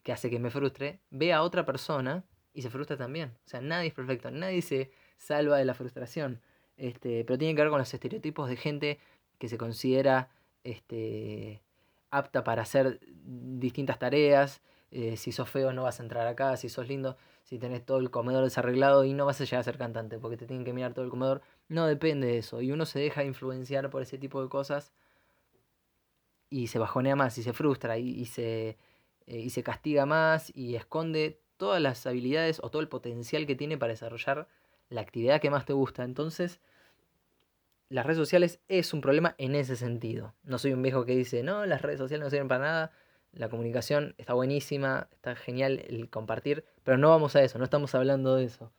que 0.06 0.14
hace 0.14 0.30
que 0.30 0.38
me 0.38 0.52
frustre, 0.52 1.00
ve 1.10 1.34
a 1.34 1.42
otra 1.42 1.66
persona 1.66 2.24
y 2.54 2.62
se 2.62 2.70
frustra 2.70 2.96
también. 2.96 3.36
O 3.44 3.50
sea, 3.50 3.60
nadie 3.60 3.88
es 3.88 3.94
perfecto, 3.96 4.30
nadie 4.30 4.62
se 4.62 4.92
salva 5.18 5.58
de 5.58 5.66
la 5.66 5.74
frustración. 5.74 6.42
Este, 6.78 7.26
pero 7.26 7.40
tiene 7.40 7.56
que 7.56 7.64
ver 7.64 7.72
con 7.72 7.80
los 7.80 7.92
estereotipos 7.92 8.48
de 8.48 8.56
gente 8.56 9.00
que 9.40 9.50
se 9.50 9.58
considera 9.58 10.30
este, 10.64 11.64
apta 12.12 12.44
para 12.44 12.62
hacer 12.62 13.00
distintas 13.24 13.98
tareas. 13.98 14.62
Eh, 14.92 15.18
si 15.18 15.32
sos 15.32 15.50
feo 15.50 15.74
no 15.74 15.82
vas 15.82 16.00
a 16.00 16.04
entrar 16.04 16.28
acá, 16.28 16.56
si 16.56 16.70
sos 16.70 16.88
lindo, 16.88 17.18
si 17.44 17.58
tenés 17.58 17.84
todo 17.84 17.98
el 17.98 18.12
comedor 18.12 18.44
desarreglado 18.44 19.06
y 19.06 19.14
no 19.14 19.26
vas 19.26 19.42
a 19.42 19.46
llegar 19.46 19.62
a 19.62 19.64
ser 19.64 19.80
cantante 19.80 20.20
porque 20.20 20.38
te 20.38 20.46
tienen 20.46 20.66
que 20.66 20.74
mirar 20.74 20.94
todo 20.94 21.04
el 21.04 21.10
comedor. 21.10 21.42
No 21.68 21.88
depende 21.88 22.28
de 22.28 22.38
eso. 22.38 22.62
Y 22.62 22.72
uno 22.72 22.86
se 22.86 23.00
deja 23.00 23.24
influenciar 23.24 23.90
por 23.90 24.04
ese 24.04 24.20
tipo 24.20 24.40
de 24.44 24.50
cosas 24.50 24.94
y 26.52 26.68
se 26.68 26.78
bajonea 26.78 27.16
más 27.16 27.38
y 27.40 27.44
se 27.44 27.54
frustra 27.54 27.98
y, 27.98 28.24
se, 28.26 28.78
eh, 29.28 29.40
y 29.40 29.50
se 29.50 29.64
castiga 29.64 30.06
más 30.06 30.52
y 30.56 30.76
esconde 30.76 31.40
todas 31.58 31.82
las 31.82 32.06
habilidades 32.06 32.60
o 32.62 32.70
todo 32.70 32.82
el 32.82 32.88
potencial 32.88 33.46
que 33.46 33.56
tiene 33.56 33.78
para 33.78 33.94
desarrollar 33.94 34.48
la 34.90 35.02
actividad 35.02 35.42
que 35.42 35.50
más 35.50 35.66
te 35.66 35.74
gusta. 35.74 36.04
Entonces, 36.04 36.60
las 37.90 38.06
redes 38.06 38.18
sociales 38.18 38.60
es 38.68 38.94
un 38.94 39.02
problema 39.02 39.36
en 39.38 39.56
ese 39.56 39.76
sentido. 39.76 40.34
No 40.44 40.58
soy 40.58 40.74
un 40.74 40.82
viejo 40.82 41.06
que 41.06 41.16
dice, 41.16 41.44
no, 41.44 41.66
las 41.66 41.82
redes 41.82 42.00
sociales 42.00 42.24
no 42.24 42.30
sirven 42.30 42.48
para 42.48 42.66
nada, 42.66 42.92
la 43.32 43.50
comunicación 43.50 44.16
está 44.18 44.34
buenísima, 44.34 45.08
está 45.12 45.36
genial 45.36 45.84
el 45.88 46.10
compartir, 46.10 46.66
pero 46.84 46.98
no 46.98 47.10
vamos 47.10 47.36
a 47.36 47.44
eso, 47.44 47.58
no 47.58 47.64
estamos 47.64 47.94
hablando 47.94 48.36
de 48.36 48.46
eso. 48.46 48.72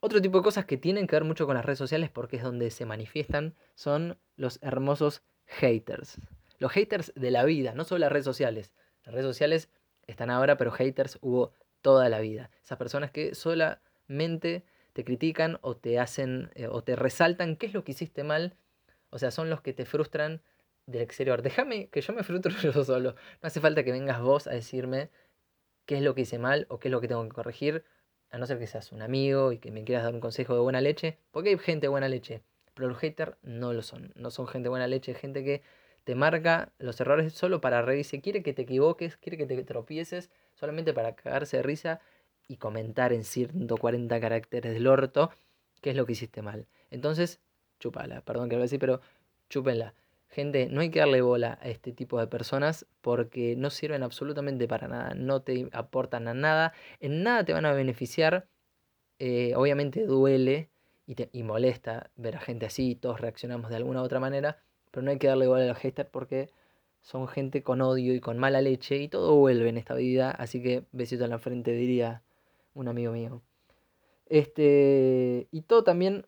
Otro 0.00 0.20
tipo 0.20 0.38
de 0.38 0.44
cosas 0.44 0.64
que 0.64 0.76
tienen 0.76 1.06
que 1.06 1.16
ver 1.16 1.24
mucho 1.24 1.46
con 1.46 1.56
las 1.56 1.64
redes 1.64 1.78
sociales 1.78 2.10
porque 2.10 2.36
es 2.36 2.42
donde 2.42 2.70
se 2.70 2.86
manifiestan 2.86 3.54
son 3.74 4.18
los 4.36 4.58
hermosos 4.62 5.22
haters. 5.46 6.18
Los 6.58 6.72
haters 6.72 7.12
de 7.16 7.30
la 7.30 7.44
vida, 7.44 7.74
no 7.74 7.84
solo 7.84 8.00
las 8.00 8.12
redes 8.12 8.24
sociales. 8.24 8.72
Las 9.06 9.14
redes 9.14 9.26
sociales 9.26 9.70
están 10.06 10.30
ahora, 10.30 10.56
pero 10.56 10.72
haters 10.72 11.18
hubo 11.22 11.52
toda 11.80 12.08
la 12.08 12.20
vida. 12.20 12.50
Esas 12.62 12.76
personas 12.76 13.10
que 13.12 13.34
solamente 13.34 14.64
te 14.92 15.04
critican 15.04 15.58
o 15.62 15.76
te 15.76 15.98
hacen 15.98 16.50
eh, 16.54 16.66
o 16.66 16.82
te 16.82 16.96
resaltan 16.96 17.56
qué 17.56 17.66
es 17.66 17.74
lo 17.74 17.84
que 17.84 17.92
hiciste 17.92 18.24
mal. 18.24 18.56
O 19.10 19.18
sea, 19.18 19.30
son 19.30 19.48
los 19.48 19.60
que 19.60 19.72
te 19.72 19.84
frustran 19.84 20.42
del 20.86 21.02
exterior. 21.02 21.42
Déjame 21.42 21.88
que 21.88 22.00
yo 22.00 22.12
me 22.12 22.24
frustro 22.24 22.52
yo 22.62 22.84
solo. 22.84 23.14
No 23.42 23.46
hace 23.46 23.60
falta 23.60 23.84
que 23.84 23.92
vengas 23.92 24.20
vos 24.20 24.46
a 24.48 24.50
decirme 24.50 25.10
qué 25.84 25.96
es 25.96 26.02
lo 26.02 26.14
que 26.14 26.22
hice 26.22 26.38
mal 26.38 26.66
o 26.68 26.78
qué 26.78 26.88
es 26.88 26.92
lo 26.92 27.00
que 27.00 27.08
tengo 27.08 27.22
que 27.22 27.34
corregir. 27.34 27.84
A 28.30 28.38
no 28.38 28.46
ser 28.46 28.58
que 28.58 28.66
seas 28.66 28.90
un 28.90 29.02
amigo 29.02 29.52
y 29.52 29.58
que 29.58 29.70
me 29.70 29.84
quieras 29.84 30.04
dar 30.04 30.14
un 30.14 30.20
consejo 30.20 30.54
de 30.54 30.60
buena 30.60 30.80
leche. 30.80 31.18
Porque 31.30 31.50
hay 31.50 31.58
gente 31.58 31.84
de 31.84 31.88
buena 31.88 32.08
leche. 32.08 32.42
Pero 32.74 32.88
los 32.88 32.98
haters 32.98 33.36
no 33.42 33.72
lo 33.72 33.82
son. 33.82 34.12
No 34.16 34.30
son 34.30 34.48
gente 34.48 34.64
de 34.64 34.70
buena 34.70 34.88
leche. 34.88 35.14
Gente 35.14 35.44
que 35.44 35.62
te 36.06 36.14
marca 36.14 36.72
los 36.78 37.00
errores 37.00 37.32
solo 37.32 37.60
para 37.60 37.82
reírse. 37.82 38.20
Quiere 38.20 38.44
que 38.44 38.52
te 38.52 38.62
equivoques. 38.62 39.16
Quiere 39.16 39.36
que 39.36 39.44
te 39.44 39.64
tropieces. 39.64 40.30
Solamente 40.54 40.94
para 40.94 41.16
cagarse 41.16 41.56
de 41.56 41.64
risa 41.64 42.00
y 42.46 42.58
comentar 42.58 43.12
en 43.12 43.24
140 43.24 44.20
caracteres 44.20 44.72
del 44.72 44.86
orto 44.86 45.32
qué 45.82 45.90
es 45.90 45.96
lo 45.96 46.06
que 46.06 46.12
hiciste 46.12 46.42
mal. 46.42 46.68
Entonces, 46.92 47.40
chúpala, 47.80 48.20
perdón 48.20 48.48
que 48.48 48.54
lo 48.54 48.60
voy 48.60 48.62
a 48.62 48.66
decir, 48.66 48.78
pero 48.78 49.00
chúpenla. 49.48 49.94
Gente, 50.28 50.68
no 50.68 50.80
hay 50.80 50.90
que 50.90 51.00
darle 51.00 51.22
bola 51.22 51.58
a 51.60 51.68
este 51.68 51.90
tipo 51.90 52.20
de 52.20 52.28
personas 52.28 52.86
porque 53.00 53.56
no 53.56 53.70
sirven 53.70 54.04
absolutamente 54.04 54.68
para 54.68 54.86
nada, 54.86 55.14
no 55.14 55.42
te 55.42 55.68
aportan 55.72 56.28
a 56.28 56.34
nada, 56.34 56.72
en 57.00 57.24
nada 57.24 57.44
te 57.44 57.52
van 57.52 57.66
a 57.66 57.72
beneficiar. 57.72 58.46
Eh, 59.18 59.54
obviamente 59.56 60.06
duele 60.06 60.70
y, 61.04 61.16
te, 61.16 61.30
y 61.32 61.42
molesta 61.42 62.10
ver 62.14 62.36
a 62.36 62.40
gente 62.40 62.66
así, 62.66 62.94
todos 62.94 63.20
reaccionamos 63.20 63.70
de 63.70 63.76
alguna 63.76 64.02
u 64.02 64.04
otra 64.04 64.20
manera, 64.20 64.62
pero 64.96 65.04
no 65.04 65.10
hay 65.10 65.18
que 65.18 65.26
darle 65.26 65.46
bola 65.46 65.64
a 65.64 65.66
los 65.66 65.76
haters 65.76 66.08
porque 66.10 66.48
son 67.02 67.28
gente 67.28 67.62
con 67.62 67.82
odio 67.82 68.14
y 68.14 68.20
con 68.20 68.38
mala 68.38 68.62
leche 68.62 68.96
y 68.96 69.08
todo 69.08 69.34
vuelve 69.34 69.68
en 69.68 69.76
esta 69.76 69.92
vida, 69.92 70.30
así 70.30 70.62
que 70.62 70.84
besito 70.90 71.24
en 71.24 71.30
la 71.32 71.38
frente 71.38 71.72
diría 71.72 72.22
un 72.72 72.88
amigo 72.88 73.12
mío. 73.12 73.42
Este, 74.24 75.48
y 75.50 75.60
todo 75.60 75.84
también, 75.84 76.24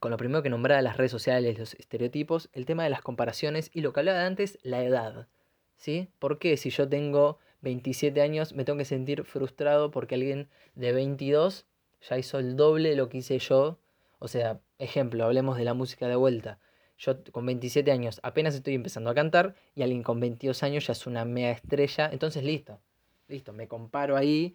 con 0.00 0.10
lo 0.10 0.16
primero 0.16 0.42
que 0.42 0.48
nombraba 0.48 0.80
las 0.80 0.96
redes 0.96 1.10
sociales, 1.10 1.58
los 1.58 1.74
estereotipos, 1.74 2.48
el 2.54 2.64
tema 2.64 2.84
de 2.84 2.88
las 2.88 3.02
comparaciones 3.02 3.70
y 3.74 3.82
lo 3.82 3.92
que 3.92 4.00
hablaba 4.00 4.24
antes, 4.24 4.58
la 4.62 4.82
edad. 4.82 5.28
¿Sí? 5.76 6.08
¿Por 6.18 6.38
qué 6.38 6.56
si 6.56 6.70
yo 6.70 6.88
tengo 6.88 7.38
27 7.60 8.22
años 8.22 8.54
me 8.54 8.64
tengo 8.64 8.78
que 8.78 8.86
sentir 8.86 9.24
frustrado 9.24 9.90
porque 9.90 10.14
alguien 10.14 10.48
de 10.74 10.92
22 10.92 11.66
ya 12.08 12.16
hizo 12.16 12.38
el 12.38 12.56
doble 12.56 12.88
de 12.88 12.96
lo 12.96 13.10
que 13.10 13.18
hice 13.18 13.38
yo? 13.40 13.78
O 14.20 14.28
sea, 14.28 14.62
ejemplo, 14.78 15.22
hablemos 15.26 15.58
de 15.58 15.64
la 15.64 15.74
música 15.74 16.08
de 16.08 16.16
vuelta. 16.16 16.58
Yo 16.98 17.22
con 17.32 17.46
27 17.46 17.90
años 17.90 18.20
apenas 18.22 18.54
estoy 18.54 18.74
empezando 18.74 19.10
a 19.10 19.14
cantar 19.14 19.54
y 19.74 19.82
alguien 19.82 20.02
con 20.02 20.20
22 20.20 20.62
años 20.62 20.86
ya 20.86 20.92
es 20.92 21.06
una 21.06 21.24
mega 21.24 21.50
estrella. 21.50 22.08
Entonces, 22.12 22.44
listo. 22.44 22.80
Listo, 23.28 23.52
me 23.52 23.68
comparo 23.68 24.16
ahí 24.16 24.54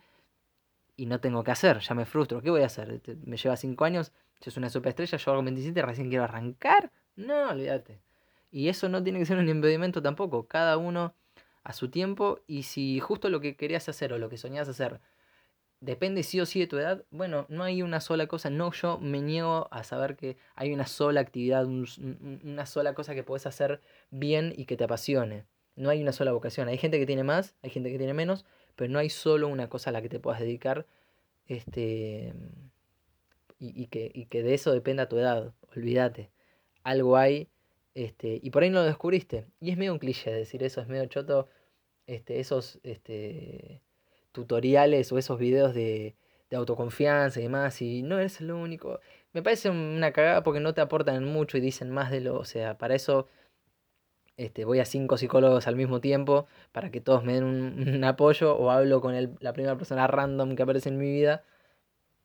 y 0.95 1.06
no 1.06 1.19
tengo 1.19 1.43
que 1.43 1.52
hacer, 1.52 1.80
ya 1.80 1.95
me 1.95 2.06
frustro. 2.06 2.41
¿Qué 2.41 2.49
voy 2.49 2.62
a 2.62 2.67
hacer? 2.67 2.91
Este, 2.91 3.15
me 3.23 3.38
lleva 3.38 3.56
5 3.56 3.86
años, 3.86 4.12
yo 4.41 4.52
soy 4.52 4.62
una 4.62 4.69
superestrella, 4.69 5.17
yo 5.17 5.32
hago 5.32 5.43
27, 5.43 5.82
recién 5.82 6.10
quiero 6.10 6.23
arrancar. 6.23 6.91
No, 7.15 7.49
olvídate. 7.49 7.99
Y 8.52 8.69
eso 8.69 8.89
no 8.89 9.04
tiene 9.04 9.19
que 9.19 9.25
ser 9.25 9.38
un 9.38 9.49
impedimento 9.49 10.02
tampoco. 10.02 10.47
Cada 10.47 10.78
uno 10.78 11.13
a 11.63 11.73
su 11.73 11.89
tiempo. 11.89 12.39
Y 12.47 12.63
si 12.63 12.99
justo 12.99 13.30
lo 13.30 13.39
que 13.41 13.56
querías 13.56 13.88
hacer 13.89 14.13
o 14.13 14.17
lo 14.17 14.30
que 14.30 14.38
soñabas 14.38 14.69
hacer 14.69 14.99
depende 15.82 16.24
sí 16.24 16.39
o 16.39 16.46
sí 16.46 16.60
de 16.60 16.68
tu 16.68 16.78
edad, 16.78 17.06
bueno, 17.12 17.46
no 17.50 17.63
hay 17.63 17.82
una 17.82 18.02
sola 18.02 18.28
cosa. 18.28 18.50
No, 18.50 18.72
yo 18.72 19.00
me 19.00 19.22
niego 19.22 19.68
a 19.72 19.84
saber 19.84 20.15
que 20.15 20.38
hay 20.56 20.74
una 20.74 20.88
sola 20.88 21.22
actividad, 21.22 21.65
una 21.65 22.65
sola 22.65 22.94
cosa 22.94 23.15
que 23.15 23.24
puedes 23.24 23.46
hacer 23.46 23.82
bien 24.12 24.54
y 24.56 24.65
que 24.65 24.78
te 24.78 24.84
apasione. 24.84 25.46
No 25.76 25.89
hay 25.89 26.02
una 26.02 26.12
sola 26.12 26.32
vocación. 26.32 26.68
Hay 26.68 26.78
gente 26.78 27.00
que 27.00 27.06
tiene 27.06 27.24
más, 27.24 27.56
hay 27.62 27.70
gente 27.70 27.92
que 27.92 27.98
tiene 27.98 28.13
menos, 28.13 28.46
pero 28.76 28.92
no 28.92 29.00
hay 29.00 29.10
solo 29.10 29.48
una 29.48 29.70
cosa 29.70 29.89
a 29.89 29.94
la 29.94 30.02
que 30.02 30.10
te 30.10 30.20
puedas 30.20 30.39
dedicar 30.39 30.86
este, 31.48 32.34
y, 33.60 33.88
que, 33.88 34.28
que 34.30 34.44
de 34.44 34.54
eso 34.54 34.72
dependa 34.72 35.10
tu 35.10 35.18
edad, 35.18 35.54
olvídate. 35.76 36.30
Algo 36.84 37.18
hay 37.18 37.50
este, 37.96 38.39
y 38.42 38.50
por 38.52 38.63
ahí 38.63 38.70
no 38.70 38.80
lo 38.80 38.86
descubriste. 38.86 39.46
Y 39.60 39.72
es 39.72 39.78
medio 39.78 39.94
un 39.94 40.00
cliché 40.00 40.32
decir 40.32 40.63
eso, 40.63 40.82
es 40.82 40.88
medio 40.88 41.06
choto 41.08 41.50
este, 42.08 42.39
esos 42.39 42.80
este, 42.84 43.82
tutoriales 44.32 45.12
o 45.12 45.18
esos 45.18 45.39
videos 45.39 45.74
de, 45.74 46.15
de 46.50 46.58
autoconfianza 46.58 47.39
y 47.39 47.44
demás, 47.44 47.82
y 47.82 48.04
no 48.04 48.20
eres 48.20 48.42
el 48.42 48.52
único. 48.52 49.00
Me 49.34 49.44
parece 49.44 49.70
una 49.70 50.12
cagada 50.12 50.44
porque 50.44 50.60
no 50.60 50.74
te 50.74 50.82
aportan 50.82 51.24
mucho 51.26 51.58
y 51.58 51.62
dicen 51.62 51.89
más 51.92 52.12
de 52.12 52.22
lo, 52.22 52.38
o 52.38 52.46
sea, 52.46 52.78
para 52.78 52.96
eso 52.96 53.28
este, 54.39 54.63
voy 54.63 54.80
a 54.80 54.86
cinco 54.86 55.18
psicólogos 55.18 55.68
al 55.68 55.76
mismo 55.76 56.00
tiempo 56.00 56.48
para 56.72 56.92
que 56.92 57.02
todos 57.02 57.26
me 57.26 57.34
den 57.34 57.44
un, 57.44 58.04
apoyo 58.06 58.56
o 58.56 58.72
hablo 58.72 59.02
con 59.02 59.13
el, 59.13 59.36
la 59.42 59.52
primera 59.54 59.78
persona 59.78 60.08
random 60.08 60.56
que 60.56 60.63
aparece 60.63 60.89
en 60.89 60.98
mi 60.98 61.12
vida 61.12 61.44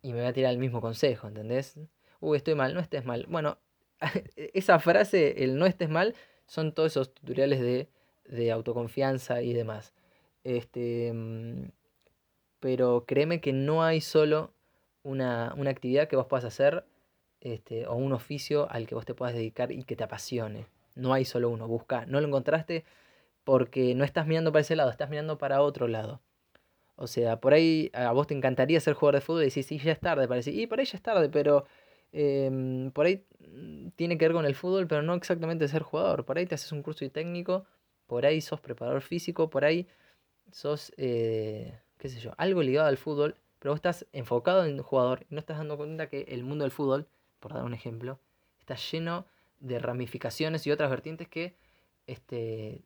y 0.01 0.13
me 0.13 0.21
voy 0.21 0.29
a 0.29 0.33
tirar 0.33 0.53
el 0.53 0.59
mismo 0.59 0.81
consejo, 0.81 1.27
¿entendés? 1.27 1.77
Uy, 2.21 2.37
estoy 2.37 2.55
mal, 2.55 2.73
no 2.75 2.81
estés 2.81 3.05
mal. 3.05 3.27
Bueno, 3.29 3.59
esa 4.37 4.79
frase, 4.79 5.43
el 5.45 5.59
no 5.59 5.67
estés 5.67 5.89
mal, 5.89 6.15
son 6.47 6.73
todos 6.73 6.93
esos 6.93 7.13
tutoriales 7.15 7.61
de, 7.61 7.89
de 8.27 8.53
autoconfianza 8.53 9.43
y 9.43 9.53
demás. 9.53 9.93
Este, 10.45 11.13
mm, 11.13 11.65
pero 12.65 13.05
créeme 13.07 13.43
que 13.43 13.53
no 13.53 13.85
hay 13.85 14.01
solo 14.01 14.55
una, 15.03 15.53
una 15.59 15.69
actividad 15.69 16.09
que 16.09 16.17
vos 16.17 16.25
puedas 16.25 16.47
hacer 16.47 16.87
este, 17.43 17.87
o 17.87 17.95
un 17.95 18.15
oficio 18.15 18.71
al 18.71 18.87
que 18.87 18.95
vos 18.95 19.05
te 19.05 19.13
puedas 19.13 19.35
dedicar 19.35 19.71
y 19.71 19.85
que 19.85 19.97
te 19.97 20.05
apasione. 20.05 20.65
No 20.95 21.13
hay 21.13 21.27
solo 21.27 21.51
uno, 21.51 21.69
busca. 21.69 22.07
No 22.07 22.23
lo 22.23 22.27
encontraste 22.27 22.87
porque 23.45 23.95
no 23.95 24.03
estás 24.03 24.27
mirando 24.27 24.51
para 24.51 24.63
ese 24.63 24.77
lado, 24.77 24.89
estás 24.91 25.11
mirando 25.11 25.37
para 25.37 25.61
otro 25.61 25.89
lado. 25.89 26.23
O 26.97 27.07
sea, 27.07 27.39
por 27.39 27.53
ahí 27.53 27.91
a 27.93 28.13
vos 28.13 28.29
te 28.29 28.35
encantaría 28.35 28.81
ser 28.81 28.95
jugador 28.95 29.17
de 29.17 29.21
fútbol 29.21 29.43
y 29.43 29.47
decís, 29.49 29.67
sí, 29.67 29.77
ya 29.79 29.93
es 29.93 30.01
tarde, 30.01 30.27
parece. 30.27 30.51
Y 30.51 30.67
por 30.67 30.81
ahí 30.81 30.87
ya 30.87 30.97
es 30.97 31.03
tarde, 31.03 31.29
pero 31.29 31.67
em, 32.13 32.91
por 32.93 33.05
ahí 33.05 33.27
mm, 33.41 33.89
tiene 33.91 34.17
que 34.17 34.25
ver 34.25 34.33
con 34.33 34.47
el 34.47 34.55
fútbol, 34.55 34.87
pero 34.87 35.03
no 35.03 35.13
exactamente 35.13 35.69
ser 35.69 35.83
jugador. 35.83 36.25
Por 36.25 36.39
ahí 36.39 36.47
te 36.47 36.55
haces 36.55 36.73
un 36.73 36.83
curso 36.83 37.05
de 37.05 37.11
técnico, 37.11 37.67
por 38.07 38.25
ahí 38.25 38.41
sos 38.41 38.63
preparador 38.63 39.03
físico, 39.03 39.51
por 39.51 39.67
ahí 39.67 39.87
sos, 40.51 40.95
eh, 40.97 41.79
qué 42.05 42.11
sé 42.11 42.21
yo, 42.21 42.35
algo 42.37 42.63
ligado 42.63 42.87
al 42.87 42.99
fútbol, 42.99 43.35
pero 43.59 43.73
vos 43.73 43.79
estás 43.79 44.05
enfocado 44.13 44.67
en 44.67 44.75
el 44.75 44.83
jugador 44.83 45.25
y 45.31 45.35
no 45.35 45.41
estás 45.41 45.57
dando 45.57 45.79
cuenta 45.79 46.07
que 46.11 46.27
el 46.29 46.45
mundo 46.45 46.65
del 46.65 46.71
fútbol, 46.71 47.09
por 47.41 47.55
dar 47.55 47.65
un 47.65 47.73
ejemplo, 47.73 48.21
está 48.61 48.75
lleno 48.75 49.25
de 49.61 49.79
ramificaciones 49.79 50.67
y 50.67 50.71
otras 50.71 50.91
vertientes 50.91 51.29
que 51.29 51.57
este, 52.07 52.85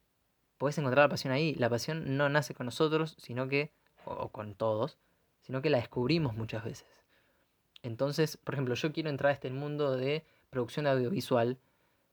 podés 0.57 0.78
encontrar 0.78 1.07
la 1.07 1.09
pasión 1.09 1.33
ahí. 1.33 1.57
La 1.57 1.68
pasión 1.68 2.16
no 2.16 2.28
nace 2.28 2.54
con 2.54 2.66
nosotros, 2.66 3.16
sino 3.18 3.48
que, 3.48 3.72
o 4.04 4.28
con 4.28 4.54
todos, 4.54 4.98
sino 5.40 5.62
que 5.62 5.70
la 5.70 5.78
descubrimos 5.78 6.37
muchas 6.37 6.62
veces. 6.62 6.87
Entonces, 7.83 8.37
por 8.37 8.54
ejemplo, 8.54 8.76
yo 8.76 8.92
quiero 8.92 9.11
entrar 9.11 9.31
a 9.31 9.35
este 9.35 9.50
mundo 9.50 9.96
de 9.96 10.24
producción 10.48 10.87
audiovisual, 10.87 11.59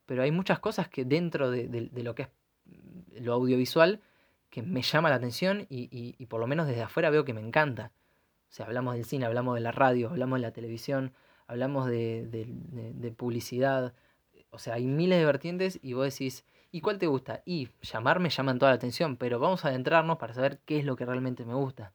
pero 0.08 0.24
hay 0.24 0.32
muchas 0.32 0.58
cosas 0.58 0.90
que 0.90 1.06
dentro 1.06 1.52
de, 1.52 1.92
lo 1.94 2.16
que 2.16 2.24
es 2.24 2.30
lo 3.22 3.34
audiovisual 3.34 4.02
que 4.56 4.62
me 4.62 4.82
llama 4.82 5.10
la 5.10 5.16
atención 5.16 5.68
y, 5.70 6.26
por 6.28 6.40
lo 6.40 6.48
menos 6.48 6.66
desde 6.66 6.82
afuera 6.82 7.10
veo 7.10 7.26
que 7.26 7.34
me 7.34 7.42
encanta. 7.42 7.92
O 8.50 8.54
sea, 8.54 8.66
hablamos 8.66 8.96
del 8.96 9.04
cine, 9.04 9.26
hablamos 9.26 9.56
de 9.56 9.60
la 9.60 9.74
radio, 9.74 10.12
hablamos 10.12 10.40
de 10.40 10.44
la 10.44 10.54
televisión, 10.54 11.12
hablamos 11.46 11.88
de, 11.88 12.26
de 12.96 13.12
publicidad. 13.12 13.94
O 14.52 14.58
sea, 14.58 14.76
hay 14.76 14.86
miles 14.86 15.20
de 15.20 15.26
vertientes 15.26 15.78
y 15.82 15.92
vos 15.92 16.06
decís, 16.06 16.46
¿y 16.72 16.80
cuál 16.80 17.00
te 17.00 17.08
gusta? 17.08 17.44
Y 17.44 17.68
llamar 17.82 18.22
me 18.22 18.30
llaman 18.30 18.58
toda 18.58 18.72
la 18.72 18.78
atención, 18.78 19.18
pero 19.18 19.40
vamos 19.40 19.66
a 19.66 19.68
adentrarnos 19.68 20.18
para 20.20 20.34
saber 20.34 20.60
qué 20.64 20.80
es 20.80 20.86
lo 20.86 20.96
que 20.96 21.06
realmente 21.06 21.44
me 21.44 21.54
gusta. 21.54 21.92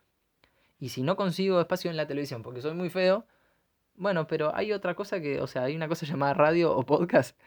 Y 0.79 0.91
si 0.91 1.03
no 1.03 1.17
consigo 1.17 1.63
espacio 1.63 1.91
en 1.91 1.97
la 1.97 2.07
televisión 2.07 2.43
porque 2.43 2.61
soy 2.61 2.75
muy 2.75 2.91
feo, 2.91 3.25
bueno, 3.95 4.27
pero 4.27 4.55
hay 4.55 4.73
otra 4.73 4.95
cosa 4.95 5.19
que, 5.23 5.41
o 5.41 5.47
sea, 5.47 5.63
hay 5.63 5.77
una 5.77 5.89
cosa 5.89 6.05
llamada 6.11 6.35
radio 6.35 6.77
o 6.77 6.85
podcast 6.85 7.39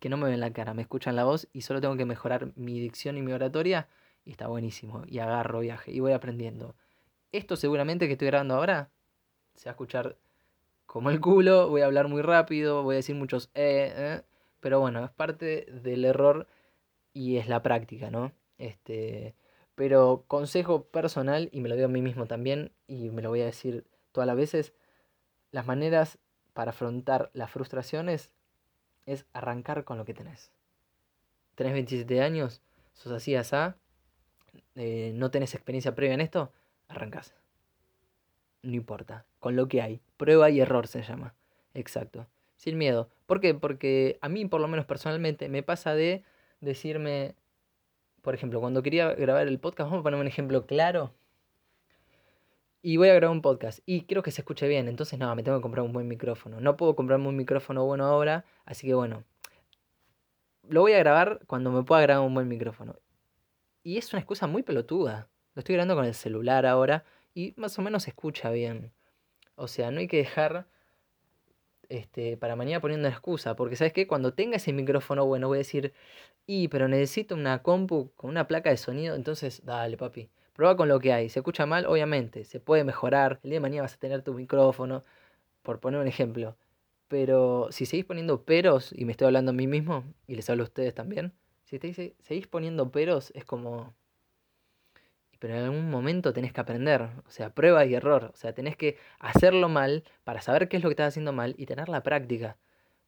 que 0.00 0.08
no 0.08 0.16
me 0.16 0.30
ven 0.30 0.40
la 0.40 0.50
cara, 0.54 0.72
me 0.72 0.80
escuchan 0.80 1.14
la 1.14 1.24
voz 1.24 1.46
y 1.52 1.60
solo 1.60 1.82
tengo 1.82 1.94
que 1.98 2.06
mejorar 2.06 2.52
mi 2.56 2.80
dicción 2.80 3.18
y 3.18 3.22
mi 3.22 3.32
oratoria 3.32 3.86
y 4.24 4.32
está 4.32 4.46
buenísimo. 4.48 5.02
Y 5.06 5.18
agarro 5.18 5.60
viaje 5.60 5.92
y 5.92 6.00
voy 6.00 6.12
aprendiendo. 6.12 6.74
Esto 7.32 7.56
seguramente 7.56 8.06
que 8.06 8.12
estoy 8.12 8.28
grabando 8.28 8.54
ahora 8.54 8.90
se 9.54 9.68
va 9.68 9.70
a 9.70 9.74
escuchar 9.74 10.16
como 10.86 11.10
el 11.10 11.20
culo, 11.20 11.68
voy 11.68 11.80
a 11.80 11.86
hablar 11.86 12.08
muy 12.08 12.22
rápido, 12.22 12.82
voy 12.82 12.94
a 12.94 12.96
decir 12.96 13.16
muchos 13.16 13.50
eh, 13.54 13.92
eh 13.96 14.22
pero 14.60 14.78
bueno, 14.78 15.04
es 15.04 15.10
parte 15.10 15.66
del 15.82 16.04
error 16.04 16.46
y 17.12 17.38
es 17.38 17.48
la 17.48 17.64
práctica, 17.64 18.12
¿no? 18.12 18.32
Este, 18.58 19.34
pero 19.74 20.24
consejo 20.28 20.84
personal, 20.84 21.48
y 21.50 21.60
me 21.60 21.68
lo 21.68 21.74
digo 21.74 21.86
a 21.86 21.90
mí 21.90 22.00
mismo 22.00 22.26
también, 22.26 22.70
y 22.86 23.10
me 23.10 23.22
lo 23.22 23.30
voy 23.30 23.40
a 23.40 23.46
decir 23.46 23.84
todas 24.12 24.28
las 24.28 24.36
veces, 24.36 24.72
las 25.50 25.66
maneras 25.66 26.18
para 26.52 26.70
afrontar 26.70 27.30
las 27.34 27.50
frustraciones 27.50 28.30
es 29.04 29.26
arrancar 29.32 29.82
con 29.82 29.98
lo 29.98 30.04
que 30.04 30.14
tenés. 30.14 30.52
Tenés 31.56 31.72
27 31.72 32.22
años, 32.22 32.62
sos 32.92 33.10
así, 33.10 33.34
asá, 33.34 33.76
eh, 34.74 35.12
no 35.14 35.30
tenés 35.30 35.54
experiencia 35.54 35.94
previa 35.94 36.14
en 36.14 36.20
esto, 36.20 36.52
arrancás. 36.88 37.34
No 38.62 38.74
importa, 38.74 39.26
con 39.40 39.56
lo 39.56 39.68
que 39.68 39.82
hay. 39.82 40.00
Prueba 40.16 40.50
y 40.50 40.60
error 40.60 40.86
se 40.86 41.02
llama. 41.02 41.34
Exacto. 41.74 42.26
Sin 42.56 42.78
miedo. 42.78 43.08
¿Por 43.26 43.40
qué? 43.40 43.54
Porque 43.54 44.18
a 44.20 44.28
mí, 44.28 44.46
por 44.46 44.60
lo 44.60 44.68
menos 44.68 44.86
personalmente, 44.86 45.48
me 45.48 45.62
pasa 45.62 45.94
de 45.94 46.22
decirme, 46.60 47.34
por 48.22 48.34
ejemplo, 48.34 48.60
cuando 48.60 48.82
quería 48.82 49.14
grabar 49.14 49.48
el 49.48 49.58
podcast, 49.58 49.90
vamos 49.90 50.00
a 50.00 50.04
poner 50.04 50.20
un 50.20 50.28
ejemplo 50.28 50.66
claro. 50.66 51.12
Y 52.80 52.96
voy 52.96 53.08
a 53.08 53.14
grabar 53.14 53.34
un 53.34 53.42
podcast 53.42 53.80
y 53.86 54.02
quiero 54.02 54.22
que 54.22 54.32
se 54.32 54.40
escuche 54.40 54.66
bien, 54.66 54.88
entonces 54.88 55.16
no, 55.18 55.32
me 55.36 55.44
tengo 55.44 55.58
que 55.58 55.62
comprar 55.62 55.84
un 55.84 55.92
buen 55.92 56.08
micrófono. 56.08 56.60
No 56.60 56.76
puedo 56.76 56.96
comprarme 56.96 57.28
un 57.28 57.36
micrófono 57.36 57.84
bueno 57.84 58.04
ahora, 58.06 58.44
así 58.64 58.88
que 58.88 58.94
bueno, 58.94 59.22
lo 60.68 60.80
voy 60.80 60.92
a 60.92 60.98
grabar 60.98 61.40
cuando 61.46 61.70
me 61.70 61.84
pueda 61.84 62.02
grabar 62.02 62.26
un 62.26 62.34
buen 62.34 62.48
micrófono. 62.48 62.96
Y 63.82 63.98
es 63.98 64.12
una 64.12 64.20
excusa 64.20 64.46
muy 64.46 64.62
pelotuda. 64.62 65.28
Lo 65.54 65.60
estoy 65.60 65.74
grabando 65.74 65.96
con 65.96 66.04
el 66.04 66.14
celular 66.14 66.66
ahora 66.66 67.04
y 67.34 67.54
más 67.56 67.78
o 67.78 67.82
menos 67.82 68.04
se 68.04 68.10
escucha 68.10 68.50
bien. 68.50 68.92
O 69.56 69.68
sea, 69.68 69.90
no 69.90 70.00
hay 70.00 70.08
que 70.08 70.18
dejar 70.18 70.66
este, 71.88 72.36
para 72.36 72.56
mañana 72.56 72.80
poniendo 72.80 73.06
una 73.06 73.14
excusa, 73.14 73.54
porque 73.54 73.76
sabes 73.76 73.92
que 73.92 74.06
cuando 74.06 74.32
tenga 74.32 74.56
ese 74.56 74.72
micrófono 74.72 75.26
bueno 75.26 75.48
voy 75.48 75.56
a 75.56 75.58
decir, 75.58 75.92
y 76.46 76.68
pero 76.68 76.88
necesito 76.88 77.34
una 77.34 77.62
compu 77.62 78.12
con 78.16 78.30
una 78.30 78.48
placa 78.48 78.70
de 78.70 78.78
sonido, 78.78 79.14
entonces 79.14 79.62
dale 79.64 79.96
papi, 79.96 80.30
prueba 80.54 80.76
con 80.76 80.88
lo 80.88 80.98
que 81.00 81.12
hay, 81.12 81.28
se 81.28 81.40
escucha 81.40 81.66
mal, 81.66 81.86
obviamente, 81.86 82.44
se 82.44 82.60
puede 82.60 82.84
mejorar, 82.84 83.40
el 83.42 83.50
día 83.50 83.56
de 83.56 83.60
mañana 83.60 83.82
vas 83.82 83.94
a 83.94 83.98
tener 83.98 84.22
tu 84.22 84.32
micrófono, 84.34 85.04
por 85.62 85.80
poner 85.80 86.00
un 86.00 86.08
ejemplo, 86.08 86.56
pero 87.08 87.68
si 87.70 87.86
seguís 87.86 88.06
poniendo 88.06 88.42
peros, 88.44 88.92
y 88.96 89.04
me 89.04 89.12
estoy 89.12 89.26
hablando 89.26 89.50
a 89.50 89.54
mí 89.54 89.66
mismo, 89.66 90.04
y 90.26 90.34
les 90.36 90.48
hablo 90.50 90.62
a 90.64 90.66
ustedes 90.66 90.94
también, 90.94 91.34
si 91.78 92.14
seguís 92.20 92.46
poniendo 92.46 92.90
peros 92.90 93.32
es 93.34 93.44
como 93.44 93.94
pero 95.42 95.56
en 95.56 95.64
algún 95.64 95.90
momento 95.90 96.32
tenés 96.32 96.52
que 96.52 96.60
aprender, 96.60 97.02
o 97.26 97.30
sea, 97.32 97.50
prueba 97.52 97.84
y 97.84 97.94
error, 97.94 98.30
o 98.32 98.36
sea, 98.36 98.52
tenés 98.54 98.76
que 98.76 98.96
hacerlo 99.18 99.68
mal 99.68 100.04
para 100.22 100.40
saber 100.40 100.68
qué 100.68 100.76
es 100.76 100.84
lo 100.84 100.88
que 100.88 100.92
estás 100.92 101.08
haciendo 101.08 101.32
mal 101.32 101.56
y 101.58 101.66
tener 101.66 101.88
la 101.88 102.04
práctica. 102.04 102.58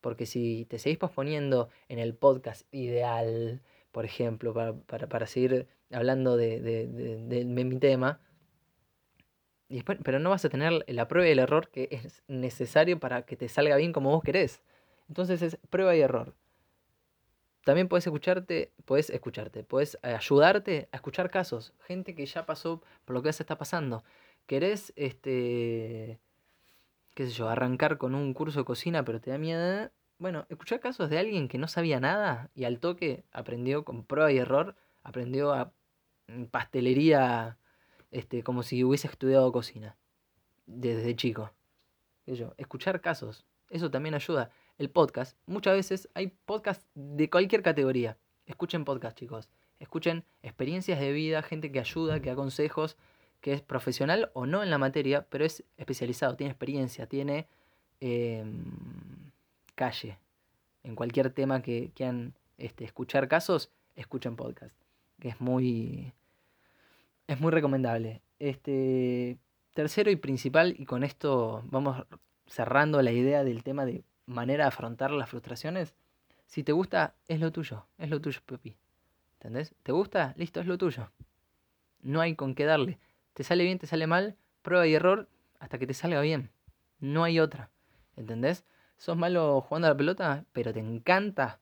Porque 0.01 0.27
si 0.27 0.65
te 0.65 0.81
seguís 0.81 0.99
posponiendo 0.99 1.69
en 1.89 2.01
el 2.01 2.13
podcast 2.17 2.67
ideal, 2.73 3.63
por 3.93 4.05
ejemplo, 4.05 4.53
para, 4.53 5.27
seguir 5.29 5.69
hablando 5.93 6.37
de, 6.37 7.45
mi 7.47 7.79
tema, 7.79 8.19
pero 10.03 10.19
no 10.19 10.31
vas 10.31 10.45
a 10.45 10.49
tener 10.49 10.85
la 10.89 11.07
prueba 11.07 11.29
y 11.29 11.31
el 11.31 11.39
error 11.39 11.69
que 11.69 11.87
es 11.93 12.25
necesario 12.27 12.99
para 12.99 13.27
que 13.27 13.37
te 13.37 13.49
salga 13.49 13.77
bien 13.77 13.93
como 13.93 14.11
vos 14.11 14.25
querés. 14.25 14.61
Entonces 15.09 15.41
es 15.41 15.57
prueba 15.71 15.95
y 15.95 16.01
error. 16.01 16.35
También 17.65 17.89
puedes 17.89 18.07
escucharte, 18.07 18.73
puedes 18.85 19.09
escucharte, 19.09 19.65
puedes 19.65 19.99
ayudarte 20.03 20.89
a 20.93 20.97
escuchar 20.97 21.31
casos, 21.31 21.73
gente 21.87 22.15
que 22.15 22.27
ya 22.27 22.45
pasó 22.45 22.83
por 23.07 23.15
lo 23.15 23.23
que 23.23 23.33
se 23.33 23.43
está 23.43 23.57
pasando. 23.57 24.05
¿Querés, 24.47 24.93
este, 24.97 26.21
qué 27.15 27.27
sé 27.27 27.33
yo, 27.33 27.49
arrancar 27.49 27.97
con 27.97 28.15
un 28.15 28.35
curso 28.35 28.61
de 28.61 28.65
cocina 28.67 29.05
pero 29.05 29.21
te 29.21 29.31
da 29.31 29.39
miedo? 29.39 29.91
Bueno, 30.19 30.45
escuchar 30.51 30.81
casos 30.81 31.09
de 31.09 31.19
alguien 31.19 31.49
que 31.49 31.57
no 31.57 31.67
sabía 31.67 32.01
nada 32.01 32.51
y 32.55 32.65
al 32.65 32.79
toque 32.79 33.25
aprendió 33.33 33.85
con 33.85 34.05
prueba 34.05 34.31
y 34.31 34.39
error, 34.39 34.77
aprendió 35.03 35.55
a 35.55 35.73
mm, 36.29 36.45
pastelería, 36.45 37.57
este, 38.11 38.43
como 38.43 38.63
si 38.63 38.85
hubiese 38.85 39.09
estudiado 39.09 39.51
cocina 39.53 39.97
desde 40.67 41.17
chico. 41.17 41.51
Escuchar 42.59 43.01
casos, 43.01 43.47
eso 43.71 43.91
también 43.91 44.15
ayuda 44.15 44.51
el 44.79 44.91
podcast, 44.91 45.37
muchas 45.47 45.75
veces 45.75 46.09
hay 46.15 46.33
podcasts 46.45 46.87
de 46.95 47.31
cualquier 47.31 47.63
categoría. 47.63 48.17
Escuchen 48.47 48.85
podcast, 48.85 49.17
chicos. 49.17 49.49
Escuchen 49.79 50.25
experiencias 50.43 51.01
de 51.01 51.13
vida, 51.13 51.43
gente 51.43 51.71
que 51.71 51.81
ayuda, 51.81 52.21
que 52.21 52.31
da 52.31 52.37
consejos, 52.37 52.97
que 53.41 53.53
es 53.53 53.63
profesional 53.63 54.31
o 54.33 54.47
no 54.47 54.63
en 54.63 54.71
la 54.71 54.79
materia, 54.79 55.27
pero 55.29 55.45
es 55.45 55.65
especializado, 55.77 56.37
tiene 56.37 56.51
experiencia, 56.51 57.07
tiene 57.07 57.47
em, 58.01 58.65
calle. 59.75 60.19
En 60.83 60.95
cualquier 60.95 61.31
tema 61.31 61.63
que 61.63 61.91
quieran 61.95 62.35
este, 62.59 62.85
escuchar 62.85 63.29
casos, 63.29 63.71
escuchen 63.97 64.37
podcast. 64.37 64.75
Es 65.21 65.41
muy. 65.41 66.13
Es 67.27 67.41
muy 67.41 67.53
recomendable. 67.53 68.23
Este. 68.39 69.39
Tercero 69.75 70.11
y 70.11 70.17
principal, 70.17 70.75
y 70.79 70.85
con 70.85 71.03
esto 71.03 71.63
vamos 71.67 72.07
cerrando 72.47 73.03
la 73.03 73.11
idea 73.11 73.43
del 73.43 73.65
tema 73.65 73.85
de 73.85 74.05
manera 74.27 74.65
de 74.65 74.69
afrontar 74.69 75.11
las 75.11 75.29
frustraciones, 75.29 75.95
si 76.47 76.63
te 76.63 76.73
gusta, 76.73 77.15
es 77.29 77.41
lo 77.41 77.53
tuyo, 77.53 77.87
es 77.99 78.11
lo 78.11 78.21
tuyo, 78.21 78.41
Pepi. 78.47 78.77
¿Entendés? 79.35 79.75
¿Te 79.83 79.93
gusta? 79.93 80.35
Listo, 80.37 80.61
es 80.61 80.67
lo 80.67 80.79
tuyo. 80.79 81.11
No 82.01 82.21
hay 82.21 82.35
con 82.35 82.55
qué 82.55 82.65
darle. 82.65 82.99
Te 83.33 83.45
sale 83.45 83.65
bien, 83.65 83.79
te 83.79 83.87
sale 83.87 84.07
mal, 84.07 84.37
prueba 84.63 84.87
y 84.87 84.95
error 84.95 85.29
hasta 85.59 85.79
que 85.79 85.87
te 85.87 85.95
salga 85.95 86.21
bien. 86.21 86.51
No 87.01 87.25
hay 87.25 87.41
otra. 87.41 87.71
¿Entendés? 88.17 88.65
Sos 88.97 89.17
malo 89.17 89.61
jugando 89.61 89.89
a 89.89 89.91
la 89.91 89.97
pelota, 89.97 90.45
pero 90.53 90.73
te 90.73 90.81
encanta. 90.81 91.61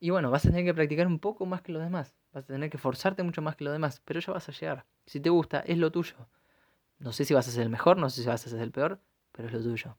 Y 0.00 0.10
bueno, 0.10 0.30
vas 0.30 0.46
a 0.46 0.50
tener 0.50 0.64
que 0.64 0.74
practicar 0.74 1.06
un 1.06 1.18
poco 1.18 1.44
más 1.44 1.62
que 1.62 1.72
los 1.72 1.82
demás. 1.82 2.14
Vas 2.32 2.44
a 2.44 2.46
tener 2.46 2.70
que 2.70 2.78
forzarte 2.78 3.22
mucho 3.22 3.42
más 3.42 3.56
que 3.56 3.64
los 3.64 3.72
demás, 3.72 4.00
pero 4.04 4.20
ya 4.20 4.32
vas 4.32 4.48
a 4.48 4.52
llegar. 4.52 4.84
Si 5.06 5.18
te 5.20 5.30
gusta, 5.30 5.60
es 5.60 5.78
lo 5.78 5.90
tuyo. 5.90 6.14
No 6.98 7.12
sé 7.12 7.24
si 7.24 7.34
vas 7.34 7.48
a 7.48 7.50
ser 7.50 7.62
el 7.62 7.70
mejor, 7.70 7.96
no 7.96 8.08
sé 8.10 8.22
si 8.22 8.28
vas 8.28 8.46
a 8.46 8.50
ser 8.50 8.60
el 8.60 8.70
peor, 8.70 9.00
pero 9.32 9.48
es 9.48 9.54
lo 9.54 9.62
tuyo 9.62 9.96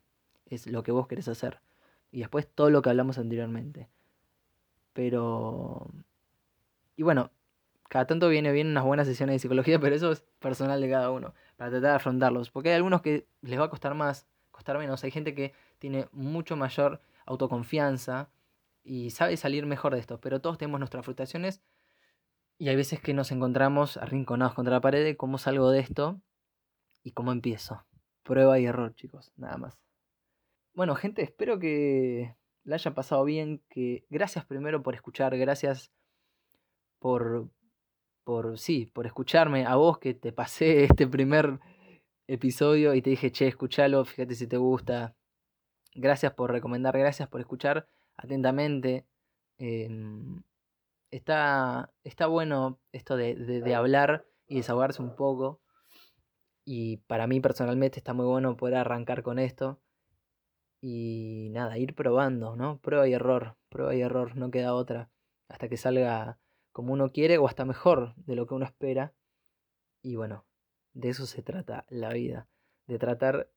es 0.56 0.68
lo 0.68 0.84
que 0.84 0.92
vos 0.92 1.08
querés 1.08 1.28
hacer. 1.28 1.60
Y 2.12 2.20
después 2.20 2.48
todo 2.48 2.70
lo 2.70 2.82
que 2.82 2.90
hablamos 2.90 3.18
anteriormente. 3.18 3.90
Pero... 4.94 5.92
Y 6.96 7.04
bueno, 7.04 7.32
cada 7.88 8.06
tanto 8.06 8.30
viene 8.30 8.52
bien 8.52 8.68
unas 8.68 8.84
buenas 8.84 9.08
sesiones 9.08 9.36
de 9.36 9.40
psicología, 9.40 9.80
pero 9.82 9.96
eso 9.96 10.12
es 10.12 10.22
personal 10.40 10.82
de 10.82 10.90
cada 10.90 11.12
uno, 11.12 11.34
para 11.58 11.72
tratar 11.72 11.92
de 11.92 11.96
afrontarlos. 11.96 12.52
Porque 12.52 12.70
hay 12.70 12.76
algunos 12.76 13.02
que 13.02 13.28
les 13.42 13.60
va 13.60 13.66
a 13.66 13.70
costar 13.70 13.96
más, 13.96 14.28
costar 14.52 14.78
menos. 14.78 15.04
Hay 15.04 15.12
gente 15.12 15.34
que 15.34 15.54
tiene 15.80 16.08
mucho 16.12 16.56
mayor 16.56 17.02
autoconfianza 17.26 18.30
y 18.84 19.12
sabe 19.12 19.38
salir 19.38 19.66
mejor 19.66 19.94
de 19.94 20.00
esto, 20.00 20.20
pero 20.20 20.42
todos 20.42 20.58
tenemos 20.58 20.80
nuestras 20.80 21.06
frustraciones 21.06 21.62
y 22.58 22.68
hay 22.68 22.76
veces 22.76 23.00
que 23.00 23.14
nos 23.14 23.32
encontramos 23.32 23.98
arrinconados 23.98 24.54
contra 24.54 24.74
la 24.74 24.82
pared 24.82 25.16
cómo 25.16 25.38
salgo 25.38 25.72
de 25.72 25.80
esto 25.80 26.20
y 27.04 27.12
cómo 27.12 27.32
empiezo. 27.32 27.86
Prueba 28.24 28.60
y 28.60 28.66
error, 28.66 28.94
chicos, 28.96 29.32
nada 29.38 29.58
más. 29.58 29.78
Bueno, 30.74 30.96
gente, 30.96 31.22
espero 31.24 31.60
que 31.60 32.36
la 32.64 32.76
haya 32.76 32.94
pasado 32.94 33.24
bien. 33.26 33.62
Que 33.70 34.06
gracias 34.10 34.46
primero 34.46 34.84
por 34.84 34.96
escuchar, 34.96 35.38
gracias 35.38 35.92
por, 37.00 37.50
por, 38.24 38.60
sí, 38.60 38.86
por 38.86 39.06
escucharme, 39.06 39.66
a 39.66 39.76
vos 39.76 40.00
que 40.00 40.14
te 40.14 40.32
pasé 40.32 40.84
este 40.86 41.08
primer 41.08 41.60
episodio 42.28 42.94
y 42.94 43.02
te 43.02 43.10
dije, 43.12 43.32
che, 43.32 43.48
escúchalo, 43.48 44.06
fíjate 44.06 44.36
si 44.36 44.48
te 44.48 44.58
gusta. 44.58 45.16
Gracias 45.96 46.34
por 46.34 46.52
recomendar, 46.52 46.98
gracias 46.98 47.28
por 47.30 47.42
escuchar 47.42 47.88
atentamente. 48.18 49.06
Em, 49.58 50.42
está, 51.12 51.92
está 52.04 52.28
bueno 52.28 52.80
esto 52.92 53.18
de, 53.18 53.36
de, 53.36 53.76
hablar 53.76 54.26
y 54.48 54.58
desahogarse 54.58 55.02
un 55.02 55.16
poco. 55.16 55.62
Y 56.66 56.98
para 57.08 57.28
mí 57.28 57.40
personalmente 57.40 58.00
está 58.00 58.14
muy 58.14 58.26
bueno 58.26 58.56
poder 58.56 58.76
arrancar 58.76 59.24
con 59.24 59.40
esto. 59.40 59.82
Y 60.82 61.50
nada, 61.52 61.78
ir 61.78 61.96
probando, 61.96 62.56
¿no? 62.56 62.80
Prueba 62.80 63.08
y 63.08 63.14
error, 63.14 63.58
prueba 63.70 63.96
y 63.96 64.02
error, 64.02 64.36
no 64.36 64.52
queda 64.52 64.74
otra. 64.74 65.10
Hasta 65.48 65.68
que 65.68 65.78
salga 65.78 66.40
como 66.72 66.94
uno 66.94 67.10
quiere 67.12 67.38
o 67.38 67.48
hasta 67.48 67.66
mejor 67.66 68.16
de 68.16 68.36
lo 68.36 68.48
que 68.48 68.54
uno 68.54 68.66
espera. 68.66 69.14
Y 70.02 70.16
bueno, 70.16 70.46
de 70.94 71.10
eso 71.10 71.26
se 71.26 71.42
trata 71.42 71.86
la 71.90 72.14
vida, 72.14 72.48
de 72.88 73.00
tratar 73.00 73.50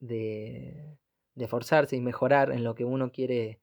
de, 0.00 0.98
de 1.34 1.48
forzarse 1.48 1.96
y 1.96 2.00
mejorar 2.00 2.52
en 2.52 2.64
lo 2.64 2.74
que 2.74 2.84
uno 2.84 3.12
quiere, 3.12 3.60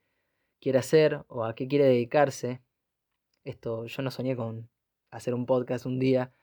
quiere 0.59 0.79
hacer 0.79 1.25
o 1.27 1.43
a 1.43 1.55
qué 1.55 1.67
quiere 1.67 1.85
dedicarse. 1.85 2.63
Esto 3.43 3.85
yo 3.85 4.01
no 4.01 4.11
soñé 4.11 4.35
con 4.35 4.69
hacer 5.11 5.33
un 5.33 5.45
podcast 5.45 5.85
un 5.85 5.99
día, 5.99 6.33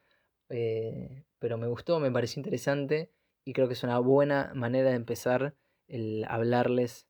eh, 0.49 1.25
pero 1.39 1.59
me 1.59 1.67
gustó, 1.67 1.99
me 1.99 2.11
pareció 2.11 2.41
interesante 2.41 3.11
y 3.45 3.53
creo 3.53 3.67
que 3.67 3.75
es 3.75 3.83
una 3.83 3.99
buena 3.99 4.53
manera 4.55 4.91
de 4.91 4.97
empezar 4.97 5.55
el 5.91 6.25
hablarles 6.29 7.07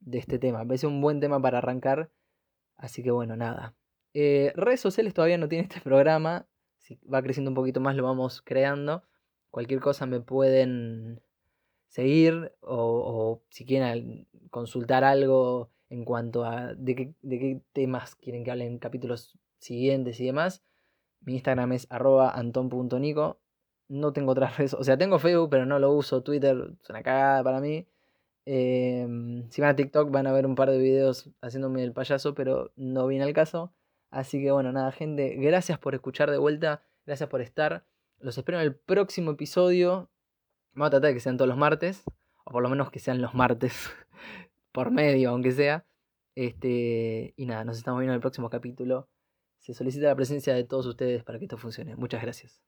de 0.00 0.18
este 0.18 0.38
tema. 0.38 0.60
Me 0.60 0.66
parece 0.66 0.86
un 0.86 1.00
buen 1.00 1.20
tema 1.20 1.40
para 1.40 1.58
arrancar, 1.58 2.10
así 2.76 3.02
que 3.02 3.10
bueno, 3.10 3.36
nada. 3.36 3.74
Eh, 4.14 4.52
redes 4.54 4.80
sociales 4.80 5.14
todavía 5.14 5.38
no 5.38 5.48
tiene 5.48 5.64
este 5.64 5.80
programa. 5.80 6.46
Si 6.78 6.98
va 7.12 7.22
creciendo 7.22 7.50
un 7.50 7.54
poquito 7.54 7.80
más 7.80 7.96
lo 7.96 8.04
vamos 8.04 8.42
creando. 8.42 9.02
Cualquier 9.50 9.80
cosa 9.80 10.06
me 10.06 10.20
pueden 10.20 11.22
seguir 11.88 12.52
o, 12.60 13.42
si 13.48 13.64
quieren 13.64 14.28
consultar 14.50 15.04
algo 15.04 15.70
en 15.88 16.04
cuanto 16.04 16.44
a 16.44 16.74
de 16.74 16.94
qué, 16.94 17.14
de 17.22 17.38
qué 17.38 17.62
temas 17.72 18.14
quieren 18.14 18.44
que 18.44 18.50
hablen 18.50 18.68
en 18.68 18.78
capítulos 18.78 19.38
siguientes 19.58 20.20
y 20.20 20.26
demás. 20.26 20.62
Mi 21.20 21.34
Instagram 21.34 21.72
es 21.72 21.86
arroba 21.90 22.30
anton.nico. 22.30 23.40
No 23.88 24.12
tengo 24.12 24.32
otras 24.32 24.56
redes, 24.58 24.74
o 24.74 24.84
sea, 24.84 24.98
tengo 24.98 25.18
Facebook, 25.18 25.50
pero 25.50 25.66
no 25.66 25.78
lo 25.78 25.92
uso. 25.92 26.22
Twitter 26.22 26.56
es 26.82 26.90
una 26.90 27.02
cagada 27.02 27.42
para 27.42 27.60
mí. 27.60 27.86
Em, 28.50 29.46
si 29.50 29.60
van 29.60 29.72
a 29.72 29.76
TikTok 29.76 30.10
van 30.10 30.26
a 30.26 30.32
ver 30.32 30.46
un 30.46 30.54
par 30.54 30.70
de 30.70 30.78
videos 30.78 31.28
haciéndome 31.42 31.84
el 31.84 31.92
payaso, 31.92 32.34
pero 32.34 32.72
no 32.76 33.06
viene 33.06 33.24
al 33.24 33.34
caso. 33.34 33.74
Así 34.10 34.40
que 34.40 34.50
bueno, 34.50 34.72
nada, 34.72 34.90
gente, 34.90 35.34
gracias 35.36 35.78
por 35.78 35.94
escuchar 35.94 36.30
de 36.30 36.38
vuelta, 36.38 36.82
gracias 37.04 37.28
por 37.28 37.42
estar. 37.42 37.84
Los 38.20 38.38
espero 38.38 38.58
en 38.58 38.64
el 38.64 38.74
próximo 38.74 39.32
episodio. 39.32 40.08
Vamos 40.72 40.86
a 40.86 40.90
tratar 40.92 41.08
de 41.08 41.14
que 41.14 41.20
sean 41.20 41.36
todos 41.36 41.48
los 41.50 41.58
martes, 41.58 42.04
o 42.44 42.50
por 42.50 42.62
lo 42.62 42.70
menos 42.70 42.90
que 42.90 43.00
sean 43.00 43.20
los 43.20 43.34
martes 43.34 43.90
por 44.72 44.92
medio, 44.92 45.28
aunque 45.28 45.52
sea. 45.52 45.84
Este, 46.34 47.34
y 47.36 47.44
nada, 47.44 47.64
nos 47.64 47.76
estamos 47.76 48.00
viendo 48.00 48.14
en 48.14 48.16
el 48.16 48.22
próximo 48.22 48.48
capítulo. 48.48 49.10
Se 49.58 49.74
solicita 49.74 50.06
la 50.06 50.16
presencia 50.16 50.54
de 50.54 50.64
todos 50.64 50.86
ustedes 50.86 51.22
para 51.22 51.38
que 51.38 51.44
esto 51.44 51.58
funcione. 51.58 51.96
Muchas 51.96 52.22
gracias. 52.22 52.62